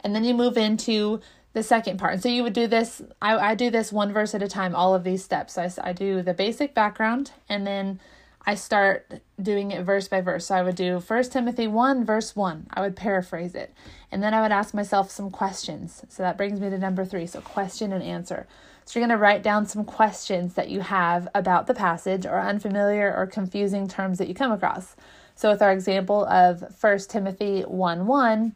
And 0.00 0.14
then 0.14 0.24
you 0.24 0.34
move 0.34 0.56
into 0.56 1.20
the 1.56 1.62
second 1.62 1.96
part. 1.98 2.12
And 2.12 2.22
so 2.22 2.28
you 2.28 2.42
would 2.42 2.52
do 2.52 2.66
this, 2.66 3.00
I, 3.22 3.34
I 3.38 3.54
do 3.54 3.70
this 3.70 3.90
one 3.90 4.12
verse 4.12 4.34
at 4.34 4.42
a 4.42 4.46
time, 4.46 4.74
all 4.74 4.94
of 4.94 5.04
these 5.04 5.24
steps. 5.24 5.54
So 5.54 5.62
I, 5.62 5.88
I 5.88 5.92
do 5.94 6.20
the 6.20 6.34
basic 6.34 6.74
background 6.74 7.30
and 7.48 7.66
then 7.66 7.98
I 8.44 8.56
start 8.56 9.22
doing 9.40 9.70
it 9.70 9.82
verse 9.82 10.06
by 10.06 10.20
verse. 10.20 10.44
So 10.44 10.54
I 10.54 10.62
would 10.62 10.76
do 10.76 10.98
1 10.98 11.24
Timothy 11.30 11.66
1, 11.66 12.04
verse 12.04 12.36
1. 12.36 12.66
I 12.74 12.82
would 12.82 12.94
paraphrase 12.94 13.54
it. 13.54 13.72
And 14.12 14.22
then 14.22 14.34
I 14.34 14.42
would 14.42 14.52
ask 14.52 14.74
myself 14.74 15.10
some 15.10 15.30
questions. 15.30 16.04
So 16.10 16.22
that 16.22 16.36
brings 16.36 16.60
me 16.60 16.68
to 16.68 16.76
number 16.76 17.06
three. 17.06 17.26
So, 17.26 17.40
question 17.40 17.90
and 17.90 18.04
answer. 18.04 18.46
So, 18.84 18.98
you're 19.00 19.08
going 19.08 19.18
to 19.18 19.20
write 19.20 19.42
down 19.42 19.64
some 19.64 19.86
questions 19.86 20.54
that 20.54 20.68
you 20.68 20.80
have 20.80 21.26
about 21.34 21.66
the 21.66 21.74
passage 21.74 22.26
or 22.26 22.38
unfamiliar 22.38 23.16
or 23.16 23.26
confusing 23.26 23.88
terms 23.88 24.18
that 24.18 24.28
you 24.28 24.34
come 24.34 24.52
across. 24.52 24.94
So, 25.34 25.50
with 25.50 25.62
our 25.62 25.72
example 25.72 26.26
of 26.26 26.62
1 26.82 26.98
Timothy 27.08 27.62
1 27.62 28.06
1, 28.06 28.54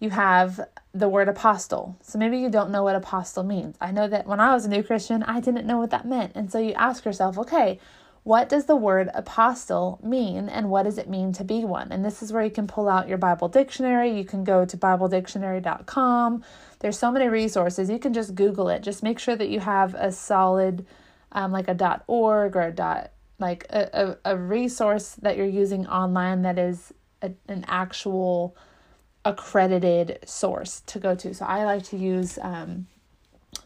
you 0.00 0.10
have 0.10 0.60
the 0.92 1.08
word 1.08 1.28
apostle. 1.28 1.96
So 2.02 2.18
maybe 2.18 2.38
you 2.38 2.50
don't 2.50 2.70
know 2.70 2.82
what 2.82 2.96
apostle 2.96 3.44
means. 3.44 3.76
I 3.80 3.92
know 3.92 4.08
that 4.08 4.26
when 4.26 4.40
I 4.40 4.54
was 4.54 4.64
a 4.64 4.68
new 4.68 4.82
Christian, 4.82 5.22
I 5.22 5.40
didn't 5.40 5.66
know 5.66 5.78
what 5.78 5.90
that 5.90 6.06
meant. 6.06 6.32
And 6.34 6.50
so 6.50 6.58
you 6.58 6.72
ask 6.72 7.04
yourself, 7.04 7.38
okay, 7.38 7.78
what 8.22 8.48
does 8.48 8.66
the 8.66 8.76
word 8.76 9.10
apostle 9.14 9.98
mean 10.02 10.48
and 10.48 10.68
what 10.68 10.82
does 10.82 10.98
it 10.98 11.08
mean 11.08 11.32
to 11.34 11.44
be 11.44 11.64
one? 11.64 11.92
And 11.92 12.04
this 12.04 12.22
is 12.22 12.32
where 12.32 12.42
you 12.42 12.50
can 12.50 12.66
pull 12.66 12.88
out 12.88 13.08
your 13.08 13.18
Bible 13.18 13.48
dictionary. 13.48 14.10
You 14.16 14.24
can 14.24 14.42
go 14.42 14.64
to 14.64 14.76
BibleDictionary.com. 14.76 16.44
There's 16.80 16.98
so 16.98 17.12
many 17.12 17.28
resources. 17.28 17.88
You 17.88 17.98
can 17.98 18.12
just 18.12 18.34
Google 18.34 18.68
it. 18.68 18.82
Just 18.82 19.02
make 19.02 19.18
sure 19.18 19.36
that 19.36 19.48
you 19.48 19.60
have 19.60 19.94
a 19.94 20.12
solid, 20.12 20.86
um, 21.32 21.52
like 21.52 21.68
a 21.68 21.74
dot 21.74 22.04
.org 22.06 22.56
or 22.56 22.62
a 22.62 22.72
dot, 22.72 23.12
like 23.38 23.66
a, 23.70 24.16
a, 24.24 24.32
a 24.32 24.36
resource 24.36 25.14
that 25.22 25.36
you're 25.36 25.46
using 25.46 25.86
online 25.86 26.42
that 26.42 26.58
is 26.58 26.92
a, 27.22 27.30
an 27.48 27.64
actual 27.68 28.56
accredited 29.24 30.18
source 30.24 30.80
to 30.86 30.98
go 30.98 31.14
to. 31.14 31.34
So 31.34 31.44
I 31.44 31.64
like 31.64 31.84
to 31.84 31.96
use, 31.96 32.38
um, 32.40 32.86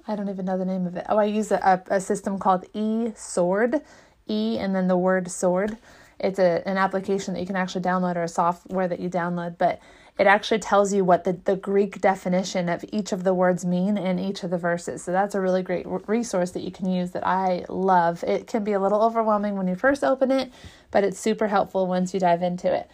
I 0.09 0.17
don't 0.17 0.29
even 0.29 0.45
know 0.45 0.59
the 0.59 0.65
name 0.65 0.87
of 0.87 0.97
it. 0.97 1.07
Oh, 1.09 1.17
I 1.17 1.25
use 1.25 1.53
a, 1.53 1.83
a, 1.89 2.01
system 2.01 2.39
called 2.39 2.65
E 2.75 3.13
Sword, 3.15 3.81
E 4.29 4.59
and 4.59 4.75
then 4.75 4.89
the 4.89 4.97
word 4.97 5.31
sword. 5.31 5.77
it's 6.19 6.39
a, 6.39 6.67
an 6.67 6.77
application 6.77 7.35
that 7.35 7.41
you 7.41 7.47
can 7.47 7.57
actually 7.57 7.83
download 7.83 8.17
or 8.17 8.25
a 8.25 8.29
software 8.29 8.89
that 8.89 8.99
you 8.99 9.09
download, 9.09 9.59
but 9.59 9.81
it 10.17 10.29
actually 10.29 10.61
tells 10.61 10.93
you 10.93 11.05
what 11.05 11.25
the, 11.25 11.33
the 11.33 11.57
Greek 11.57 12.01
definition 12.01 12.69
of 12.69 12.85
each 12.93 13.11
of 13.11 13.25
the 13.25 13.35
words 13.35 13.65
mean 13.65 13.99
in 13.99 14.21
each 14.21 14.45
of 14.45 14.51
the 14.51 14.59
verses. 14.59 15.03
So 15.03 15.11
that's 15.11 15.35
a 15.35 15.41
really 15.41 15.63
great 15.63 15.87
resource 16.09 16.53
that 16.53 16.63
you 16.63 16.71
can 16.71 16.89
use 16.89 17.11
that 17.13 17.27
I 17.27 17.65
love. 17.69 18.23
It 18.23 18.47
can 18.47 18.63
be 18.63 18.73
a 18.73 18.81
little 18.81 19.03
overwhelming 19.03 19.57
when 19.57 19.67
you 19.67 19.75
first 19.75 20.05
open 20.05 20.31
it, 20.31 20.53
but 20.93 21.03
it's 21.03 21.19
super 21.19 21.49
helpful 21.49 21.89
once 21.89 22.15
you 22.15 22.21
dive 22.21 22.43
into 22.43 22.73
it. 22.73 22.89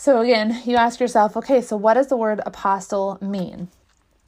So 0.00 0.22
again, 0.22 0.62
you 0.64 0.76
ask 0.76 0.98
yourself, 0.98 1.36
okay, 1.36 1.60
so 1.60 1.76
what 1.76 1.92
does 1.92 2.06
the 2.06 2.16
word 2.16 2.40
apostle 2.46 3.18
mean? 3.20 3.68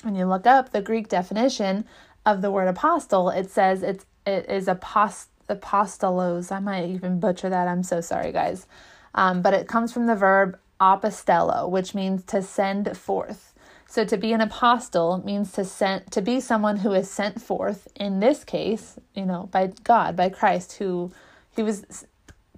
When 0.03 0.15
you 0.15 0.27
look 0.27 0.47
up 0.47 0.71
the 0.71 0.83
Greek 0.83 1.09
definition 1.09 1.87
of 2.27 2.43
the 2.43 2.51
word 2.51 2.69
apostle, 2.69 3.31
it 3.31 3.49
says 3.49 3.83
it's 3.83 4.05
it 4.27 4.51
is 4.51 4.67
apost 4.67 5.29
apostolos. 5.49 6.53
I 6.53 6.59
might 6.59 6.91
even 6.91 7.21
butcher 7.21 7.49
that. 7.49 7.69
I'm 7.69 7.85
so 7.85 8.03
sorry, 8.03 8.33
guys. 8.33 8.67
Um, 9.15 9.41
but 9.41 9.55
it 9.55 9.67
comes 9.67 9.95
from 9.95 10.07
the 10.07 10.15
verb 10.15 10.59
apostello, 10.79 11.71
which 11.71 11.95
means 11.95 12.23
to 12.25 12.43
send 12.43 12.95
forth. 12.95 13.55
So 13.87 14.05
to 14.05 14.19
be 14.19 14.35
an 14.35 14.43
apostle 14.43 15.23
means 15.25 15.53
to 15.53 15.65
send 15.65 16.13
to 16.13 16.21
be 16.21 16.39
someone 16.41 16.77
who 16.77 16.93
is 16.93 17.09
sent 17.09 17.41
forth. 17.41 17.89
In 17.97 18.21
this 18.21 18.45
case, 18.45 18.99
you 19.15 19.25
know, 19.25 19.49
by 19.51 19.73
God, 19.85 20.17
by 20.17 20.29
Christ, 20.29 20.75
who 20.75 21.13
he 21.57 21.63
was. 21.63 22.05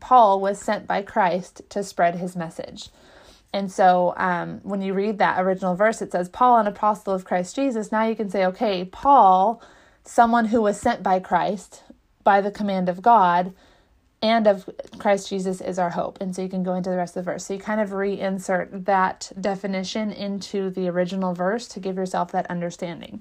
Paul 0.00 0.40
was 0.40 0.60
sent 0.60 0.86
by 0.86 1.02
Christ 1.02 1.62
to 1.70 1.82
spread 1.82 2.16
his 2.16 2.36
message. 2.36 2.90
And 3.52 3.70
so 3.70 4.14
um, 4.16 4.60
when 4.64 4.82
you 4.82 4.94
read 4.94 5.18
that 5.18 5.40
original 5.40 5.76
verse, 5.76 6.02
it 6.02 6.12
says, 6.12 6.28
Paul, 6.28 6.58
an 6.58 6.66
apostle 6.66 7.14
of 7.14 7.24
Christ 7.24 7.54
Jesus. 7.54 7.92
Now 7.92 8.04
you 8.04 8.16
can 8.16 8.28
say, 8.28 8.44
okay, 8.46 8.84
Paul, 8.84 9.62
someone 10.04 10.46
who 10.46 10.60
was 10.60 10.80
sent 10.80 11.02
by 11.02 11.20
Christ 11.20 11.84
by 12.24 12.40
the 12.40 12.50
command 12.50 12.88
of 12.88 13.00
God, 13.00 13.54
and 14.24 14.46
of 14.46 14.68
Christ 14.98 15.28
Jesus 15.28 15.60
is 15.60 15.78
our 15.78 15.90
hope. 15.90 16.18
And 16.18 16.34
so 16.34 16.40
you 16.40 16.48
can 16.48 16.62
go 16.62 16.72
into 16.74 16.88
the 16.88 16.96
rest 16.96 17.14
of 17.14 17.24
the 17.24 17.30
verse. 17.30 17.44
So 17.44 17.52
you 17.52 17.60
kind 17.60 17.78
of 17.78 17.90
reinsert 17.90 18.86
that 18.86 19.30
definition 19.38 20.10
into 20.10 20.70
the 20.70 20.88
original 20.88 21.34
verse 21.34 21.68
to 21.68 21.80
give 21.80 21.96
yourself 21.96 22.32
that 22.32 22.46
understanding. 22.46 23.20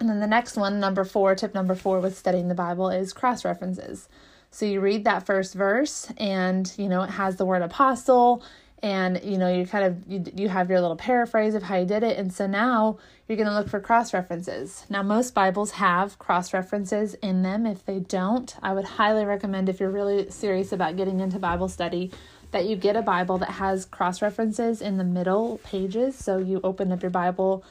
And 0.00 0.08
then 0.08 0.18
the 0.18 0.26
next 0.26 0.56
one, 0.56 0.80
number 0.80 1.04
four, 1.04 1.36
tip 1.36 1.54
number 1.54 1.76
four 1.76 2.00
with 2.00 2.18
studying 2.18 2.48
the 2.48 2.54
Bible 2.54 2.90
is 2.90 3.12
cross 3.12 3.44
references. 3.44 4.08
So 4.50 4.66
you 4.66 4.80
read 4.80 5.04
that 5.04 5.26
first 5.26 5.54
verse 5.54 6.10
and, 6.16 6.72
you 6.76 6.88
know, 6.88 7.02
it 7.02 7.10
has 7.10 7.36
the 7.36 7.44
word 7.44 7.62
apostle 7.62 8.42
and 8.82 9.20
you 9.22 9.36
know 9.36 9.52
you 9.52 9.66
kind 9.66 9.84
of 9.84 10.02
you, 10.08 10.24
you 10.34 10.48
have 10.48 10.70
your 10.70 10.80
little 10.80 10.96
paraphrase 10.96 11.54
of 11.54 11.62
how 11.62 11.76
you 11.76 11.86
did 11.86 12.02
it. 12.02 12.16
And 12.16 12.32
so 12.32 12.46
now 12.46 12.98
you're 13.28 13.36
going 13.36 13.48
to 13.48 13.54
look 13.54 13.68
for 13.68 13.80
cross 13.80 14.14
references. 14.14 14.86
Now 14.88 15.02
most 15.02 15.34
bibles 15.34 15.72
have 15.72 16.18
cross 16.18 16.52
references 16.52 17.14
in 17.14 17.42
them. 17.42 17.66
If 17.66 17.84
they 17.84 18.00
don't 18.00 18.54
i 18.62 18.72
would 18.72 18.84
highly 18.84 19.24
recommend 19.24 19.68
if 19.68 19.80
you're 19.80 19.90
really 19.90 20.30
serious 20.30 20.72
about 20.72 20.96
getting 20.96 21.20
into 21.20 21.38
bible 21.38 21.68
study 21.68 22.10
that 22.50 22.66
you 22.66 22.76
get 22.76 22.96
a 22.96 23.02
bible 23.02 23.38
that 23.38 23.50
has 23.50 23.84
cross 23.84 24.22
references 24.22 24.80
in 24.80 24.96
the 24.96 25.04
middle 25.04 25.58
pages. 25.58 26.16
So 26.16 26.38
you 26.38 26.60
open 26.64 26.90
up 26.90 27.02
your 27.02 27.10
bible 27.10 27.64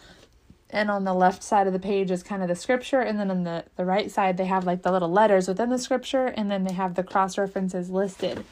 and 0.69 0.91
on 0.91 1.03
the 1.03 1.13
left 1.13 1.41
side 1.43 1.67
of 1.67 1.73
the 1.73 1.79
page 1.79 2.11
is 2.11 2.23
kind 2.23 2.41
of 2.41 2.47
the 2.47 2.55
scripture 2.55 2.99
and 2.99 3.19
then 3.19 3.31
on 3.31 3.43
the, 3.43 3.63
the 3.75 3.85
right 3.85 4.11
side 4.11 4.37
they 4.37 4.45
have 4.45 4.65
like 4.65 4.83
the 4.83 4.91
little 4.91 5.11
letters 5.11 5.47
within 5.47 5.69
the 5.69 5.77
scripture 5.77 6.25
and 6.25 6.49
then 6.49 6.63
they 6.63 6.73
have 6.73 6.95
the 6.95 7.03
cross 7.03 7.37
references 7.37 7.89
listed 7.89 8.43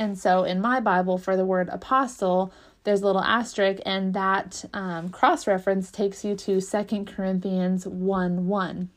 and 0.00 0.18
so 0.18 0.44
in 0.44 0.62
my 0.62 0.80
Bible, 0.80 1.18
for 1.18 1.36
the 1.36 1.44
word 1.44 1.68
apostle, 1.68 2.54
there's 2.84 3.02
a 3.02 3.06
little 3.06 3.20
asterisk, 3.20 3.82
and 3.84 4.14
that 4.14 4.64
um, 4.72 5.10
cross 5.10 5.46
reference 5.46 5.90
takes 5.90 6.24
you 6.24 6.34
to 6.36 6.58
Second 6.62 7.06
Corinthians 7.06 7.86
1 7.86 8.46
1. 8.46 8.88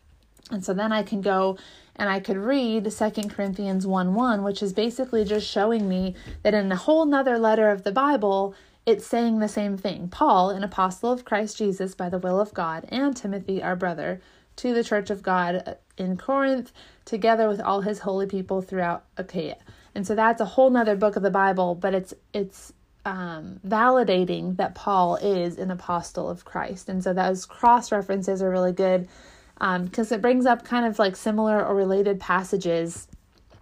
And 0.51 0.63
so 0.63 0.73
then 0.73 0.93
I 0.93 1.03
can 1.03 1.19
go 1.19 1.57
and 1.97 2.09
I 2.09 2.21
could 2.21 2.37
read 2.37 2.91
Second 2.93 3.31
Corinthians 3.31 3.85
1 3.85 4.13
1, 4.13 4.43
which 4.43 4.63
is 4.63 4.71
basically 4.71 5.25
just 5.25 5.45
showing 5.45 5.89
me 5.89 6.15
that 6.43 6.53
in 6.53 6.71
a 6.71 6.77
whole 6.77 7.05
nother 7.05 7.37
letter 7.37 7.69
of 7.69 7.83
the 7.83 7.91
Bible, 7.91 8.55
it's 8.85 9.05
saying 9.05 9.39
the 9.39 9.47
same 9.47 9.77
thing. 9.77 10.09
Paul, 10.09 10.49
an 10.49 10.63
apostle 10.63 11.11
of 11.11 11.25
Christ 11.25 11.57
Jesus 11.57 11.95
by 11.95 12.09
the 12.09 12.19
will 12.19 12.39
of 12.39 12.53
God, 12.53 12.85
and 12.89 13.15
Timothy, 13.15 13.63
our 13.63 13.75
brother, 13.75 14.21
to 14.57 14.73
the 14.73 14.83
church 14.83 15.09
of 15.09 15.23
God 15.23 15.77
in 15.97 16.17
Corinth, 16.17 16.71
together 17.05 17.47
with 17.47 17.61
all 17.61 17.81
his 17.81 17.99
holy 17.99 18.25
people 18.25 18.61
throughout 18.61 19.05
Achaia. 19.17 19.57
And 19.95 20.05
so 20.05 20.15
that's 20.15 20.41
a 20.41 20.45
whole 20.45 20.69
nother 20.69 20.95
book 20.95 21.15
of 21.15 21.23
the 21.23 21.31
Bible, 21.31 21.75
but 21.75 21.93
it's 21.93 22.13
it's 22.33 22.73
um, 23.05 23.59
validating 23.67 24.57
that 24.57 24.75
Paul 24.75 25.17
is 25.17 25.57
an 25.57 25.71
apostle 25.71 26.29
of 26.29 26.45
Christ. 26.45 26.89
And 26.89 27.03
so 27.03 27.13
those 27.13 27.45
cross 27.45 27.91
references 27.91 28.41
are 28.41 28.49
really 28.49 28.71
good 28.71 29.07
because 29.55 30.11
um, 30.11 30.15
it 30.17 30.21
brings 30.21 30.45
up 30.45 30.65
kind 30.65 30.85
of 30.85 30.99
like 30.99 31.15
similar 31.15 31.63
or 31.63 31.75
related 31.75 32.19
passages 32.19 33.07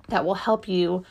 that 0.10 0.26
will 0.26 0.36
help 0.36 0.68
you 0.68 1.04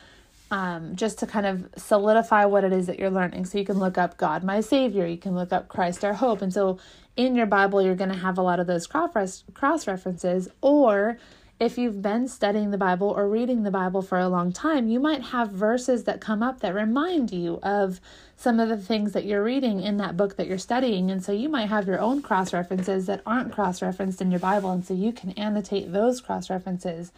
um, 0.51 0.95
just 0.95 1.17
to 1.19 1.27
kind 1.27 1.45
of 1.45 1.67
solidify 1.77 2.45
what 2.45 2.63
it 2.63 2.73
is 2.73 2.85
that 2.87 2.99
you're 2.99 3.09
learning. 3.09 3.45
So 3.45 3.57
you 3.57 3.65
can 3.65 3.79
look 3.79 3.97
up 3.97 4.17
God, 4.17 4.43
my 4.43 4.61
Savior. 4.61 5.07
You 5.07 5.17
can 5.17 5.33
look 5.33 5.51
up 5.51 5.69
Christ, 5.69 6.05
our 6.05 6.13
hope. 6.13 6.41
And 6.41 6.53
so 6.53 6.77
in 7.15 7.35
your 7.35 7.45
Bible, 7.45 7.81
you're 7.81 7.95
going 7.95 8.11
to 8.11 8.17
have 8.17 8.37
a 8.37 8.41
lot 8.41 8.59
of 8.59 8.67
those 8.67 8.85
cross 8.85 9.87
references, 9.87 10.49
or 10.61 11.17
if 11.59 11.77
you've 11.77 12.01
been 12.01 12.27
studying 12.27 12.71
the 12.71 12.77
Bible 12.77 13.07
or 13.09 13.29
reading 13.29 13.61
the 13.61 13.69
Bible 13.69 14.01
for 14.01 14.17
a 14.17 14.27
long 14.27 14.51
time, 14.51 14.87
you 14.87 14.99
might 14.99 15.21
have 15.25 15.51
verses 15.51 16.05
that 16.05 16.19
come 16.19 16.41
up 16.41 16.59
that 16.61 16.73
remind 16.73 17.31
you 17.31 17.59
of 17.61 18.01
some 18.35 18.59
of 18.59 18.67
the 18.67 18.77
things 18.77 19.11
that 19.11 19.25
you're 19.25 19.43
reading 19.43 19.79
in 19.79 19.97
that 19.97 20.17
book 20.17 20.37
that 20.37 20.47
you're 20.47 20.57
studying. 20.57 21.11
And 21.11 21.23
so 21.23 21.31
you 21.31 21.49
might 21.49 21.69
have 21.69 21.85
your 21.85 21.99
own 21.99 22.23
cross 22.23 22.51
references 22.51 23.05
that 23.05 23.21
aren't 23.27 23.51
cross 23.53 23.79
referenced 23.79 24.21
in 24.21 24.31
your 24.31 24.39
Bible. 24.39 24.71
And 24.71 24.83
so 24.83 24.95
you 24.95 25.13
can 25.13 25.31
annotate 25.33 25.93
those 25.93 26.19
cross 26.19 26.49
references 26.49 27.11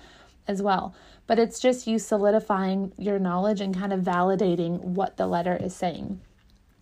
as 0.48 0.62
well. 0.62 0.94
But 1.28 1.40
it's 1.40 1.60
just 1.60 1.88
you 1.88 2.00
solidifying 2.00 2.92
your 2.98 3.20
knowledge 3.20 3.62
and 3.62 3.76
kind 3.76 3.94
of 3.94 4.02
validating 4.02 4.80
what 4.80 5.18
the 5.18 5.28
letter 5.28 5.56
is 5.56 5.76
saying. 5.76 6.20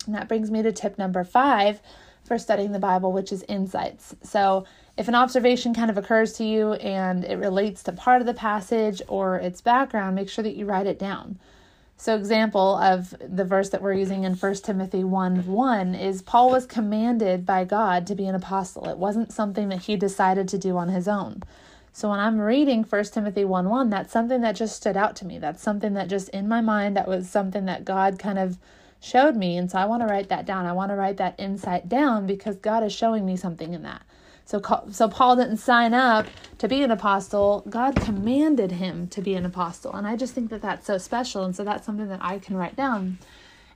And 0.06 0.14
that 0.14 0.28
brings 0.28 0.50
me 0.50 0.62
to 0.62 0.72
tip 0.72 0.98
number 0.98 1.22
five 1.24 1.80
for 2.24 2.38
studying 2.38 2.72
the 2.72 2.78
Bible, 2.78 3.12
which 3.12 3.32
is 3.32 3.44
insights. 3.48 4.14
So 4.22 4.64
if 4.96 5.08
an 5.08 5.14
observation 5.14 5.74
kind 5.74 5.90
of 5.90 5.98
occurs 5.98 6.34
to 6.34 6.44
you 6.44 6.74
and 6.74 7.24
it 7.24 7.36
relates 7.36 7.82
to 7.84 7.92
part 7.92 8.20
of 8.20 8.26
the 8.26 8.34
passage 8.34 9.00
or 9.08 9.36
its 9.36 9.60
background, 9.60 10.16
make 10.16 10.28
sure 10.28 10.44
that 10.44 10.56
you 10.56 10.66
write 10.66 10.86
it 10.86 10.98
down. 10.98 11.38
So, 11.96 12.16
example 12.16 12.76
of 12.78 13.14
the 13.20 13.44
verse 13.44 13.68
that 13.68 13.80
we're 13.80 13.92
using 13.92 14.24
in 14.24 14.34
1 14.34 14.54
Timothy 14.56 15.04
1 15.04 15.46
1 15.46 15.94
is 15.94 16.20
Paul 16.20 16.50
was 16.50 16.66
commanded 16.66 17.46
by 17.46 17.64
God 17.64 18.08
to 18.08 18.16
be 18.16 18.26
an 18.26 18.34
apostle. 18.34 18.88
It 18.88 18.98
wasn't 18.98 19.30
something 19.30 19.68
that 19.68 19.82
he 19.82 19.94
decided 19.94 20.48
to 20.48 20.58
do 20.58 20.76
on 20.76 20.88
his 20.88 21.06
own. 21.06 21.44
So, 21.94 22.08
when 22.08 22.20
I'm 22.20 22.40
reading 22.40 22.84
1 22.84 23.04
Timothy 23.04 23.44
1 23.44 23.68
1, 23.68 23.90
that's 23.90 24.12
something 24.12 24.40
that 24.40 24.56
just 24.56 24.76
stood 24.76 24.96
out 24.96 25.14
to 25.16 25.26
me. 25.26 25.38
That's 25.38 25.62
something 25.62 25.92
that 25.94 26.08
just 26.08 26.30
in 26.30 26.48
my 26.48 26.62
mind, 26.62 26.96
that 26.96 27.06
was 27.06 27.28
something 27.28 27.66
that 27.66 27.84
God 27.84 28.18
kind 28.18 28.38
of 28.38 28.58
showed 28.98 29.36
me. 29.36 29.58
And 29.58 29.70
so, 29.70 29.78
I 29.78 29.84
want 29.84 30.00
to 30.02 30.06
write 30.06 30.30
that 30.30 30.46
down. 30.46 30.64
I 30.64 30.72
want 30.72 30.90
to 30.90 30.96
write 30.96 31.18
that 31.18 31.38
insight 31.38 31.88
down 31.88 32.26
because 32.26 32.56
God 32.56 32.82
is 32.82 32.94
showing 32.94 33.26
me 33.26 33.36
something 33.36 33.74
in 33.74 33.82
that. 33.82 34.02
So, 34.46 34.60
so 34.90 35.08
Paul 35.08 35.36
didn't 35.36 35.58
sign 35.58 35.92
up 35.92 36.26
to 36.58 36.66
be 36.66 36.82
an 36.82 36.90
apostle. 36.90 37.62
God 37.68 37.96
commanded 37.96 38.72
him 38.72 39.06
to 39.08 39.20
be 39.20 39.34
an 39.34 39.44
apostle, 39.44 39.92
and 39.92 40.06
I 40.06 40.16
just 40.16 40.34
think 40.34 40.50
that 40.50 40.62
that's 40.62 40.86
so 40.86 40.96
special. 40.98 41.44
And 41.44 41.54
so 41.54 41.62
that's 41.62 41.84
something 41.84 42.08
that 42.08 42.22
I 42.22 42.38
can 42.38 42.56
write 42.56 42.74
down. 42.74 43.18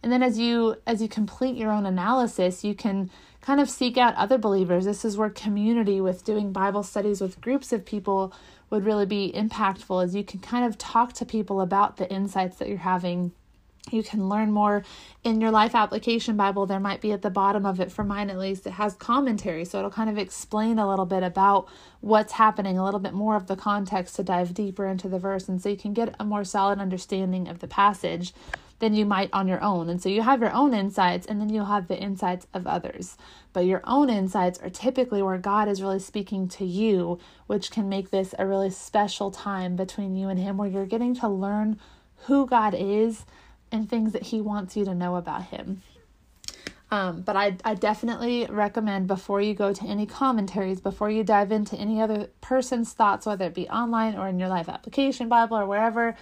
And 0.02 0.12
then 0.12 0.22
as 0.22 0.38
you 0.38 0.76
as 0.86 1.02
you 1.02 1.08
complete 1.08 1.56
your 1.56 1.70
own 1.70 1.84
analysis, 1.84 2.64
you 2.64 2.74
can 2.74 3.10
kind 3.46 3.60
of 3.60 3.70
seek 3.70 3.96
out 3.96 4.12
other 4.16 4.38
believers. 4.38 4.86
This 4.86 5.04
is 5.04 5.16
where 5.16 5.30
community 5.30 6.00
with 6.00 6.24
doing 6.24 6.50
Bible 6.50 6.82
studies 6.82 7.20
with 7.20 7.40
groups 7.40 7.72
of 7.72 7.86
people 7.86 8.34
would 8.70 8.84
really 8.84 9.06
be 9.06 9.32
impactful 9.32 10.02
as 10.02 10.16
you 10.16 10.24
can 10.24 10.40
kind 10.40 10.66
of 10.66 10.76
talk 10.76 11.12
to 11.12 11.24
people 11.24 11.60
about 11.60 11.96
the 11.96 12.10
insights 12.12 12.56
that 12.56 12.68
you're 12.68 12.78
having. 12.78 13.30
You 13.92 14.02
can 14.02 14.28
learn 14.28 14.50
more 14.50 14.82
in 15.22 15.40
your 15.40 15.52
life 15.52 15.76
application 15.76 16.36
bible. 16.36 16.66
There 16.66 16.80
might 16.80 17.00
be 17.00 17.12
at 17.12 17.22
the 17.22 17.30
bottom 17.30 17.64
of 17.64 17.78
it 17.78 17.92
for 17.92 18.02
mine 18.02 18.30
at 18.30 18.38
least 18.38 18.66
it 18.66 18.72
has 18.72 18.94
commentary 18.94 19.64
so 19.64 19.78
it'll 19.78 19.92
kind 19.92 20.10
of 20.10 20.18
explain 20.18 20.80
a 20.80 20.88
little 20.88 21.06
bit 21.06 21.22
about 21.22 21.68
what's 22.00 22.32
happening 22.32 22.76
a 22.76 22.84
little 22.84 22.98
bit 22.98 23.14
more 23.14 23.36
of 23.36 23.46
the 23.46 23.54
context 23.54 24.16
to 24.16 24.24
dive 24.24 24.54
deeper 24.54 24.88
into 24.88 25.08
the 25.08 25.20
verse 25.20 25.48
and 25.48 25.62
so 25.62 25.68
you 25.68 25.76
can 25.76 25.92
get 25.92 26.16
a 26.18 26.24
more 26.24 26.42
solid 26.42 26.80
understanding 26.80 27.46
of 27.46 27.60
the 27.60 27.68
passage 27.68 28.34
than 28.78 28.94
you 28.94 29.06
might 29.06 29.30
on 29.32 29.48
your 29.48 29.62
own 29.62 29.88
and 29.88 30.02
so 30.02 30.08
you 30.08 30.22
have 30.22 30.40
your 30.40 30.52
own 30.52 30.74
insights 30.74 31.26
and 31.26 31.40
then 31.40 31.48
you'll 31.48 31.64
have 31.64 31.88
the 31.88 31.98
insights 31.98 32.46
of 32.52 32.66
others 32.66 33.16
but 33.52 33.64
your 33.64 33.80
own 33.84 34.10
insights 34.10 34.58
are 34.60 34.70
typically 34.70 35.22
where 35.22 35.38
god 35.38 35.68
is 35.68 35.82
really 35.82 35.98
speaking 35.98 36.46
to 36.46 36.64
you 36.64 37.18
which 37.46 37.70
can 37.70 37.88
make 37.88 38.10
this 38.10 38.34
a 38.38 38.46
really 38.46 38.70
special 38.70 39.30
time 39.30 39.76
between 39.76 40.14
you 40.14 40.28
and 40.28 40.38
him 40.38 40.56
where 40.56 40.68
you're 40.68 40.86
getting 40.86 41.14
to 41.14 41.28
learn 41.28 41.78
who 42.26 42.46
god 42.46 42.74
is 42.74 43.24
and 43.72 43.88
things 43.88 44.12
that 44.12 44.24
he 44.24 44.40
wants 44.40 44.76
you 44.76 44.84
to 44.84 44.94
know 44.94 45.16
about 45.16 45.44
him. 45.44 45.82
Um, 46.90 47.22
but 47.22 47.34
I, 47.34 47.56
I 47.64 47.74
definitely 47.74 48.46
recommend 48.48 49.08
before 49.08 49.40
you 49.40 49.54
go 49.54 49.72
to 49.72 49.84
any 49.84 50.06
commentaries, 50.06 50.80
before 50.80 51.10
you 51.10 51.24
dive 51.24 51.50
into 51.50 51.76
any 51.76 52.00
other 52.00 52.28
person's 52.40 52.92
thoughts, 52.92 53.26
whether 53.26 53.46
it 53.46 53.54
be 53.54 53.68
online 53.68 54.14
or 54.14 54.28
in 54.28 54.38
your 54.38 54.48
life 54.48 54.68
application 54.68 55.28
Bible 55.28 55.56
or 55.56 55.66
wherever, 55.66 56.16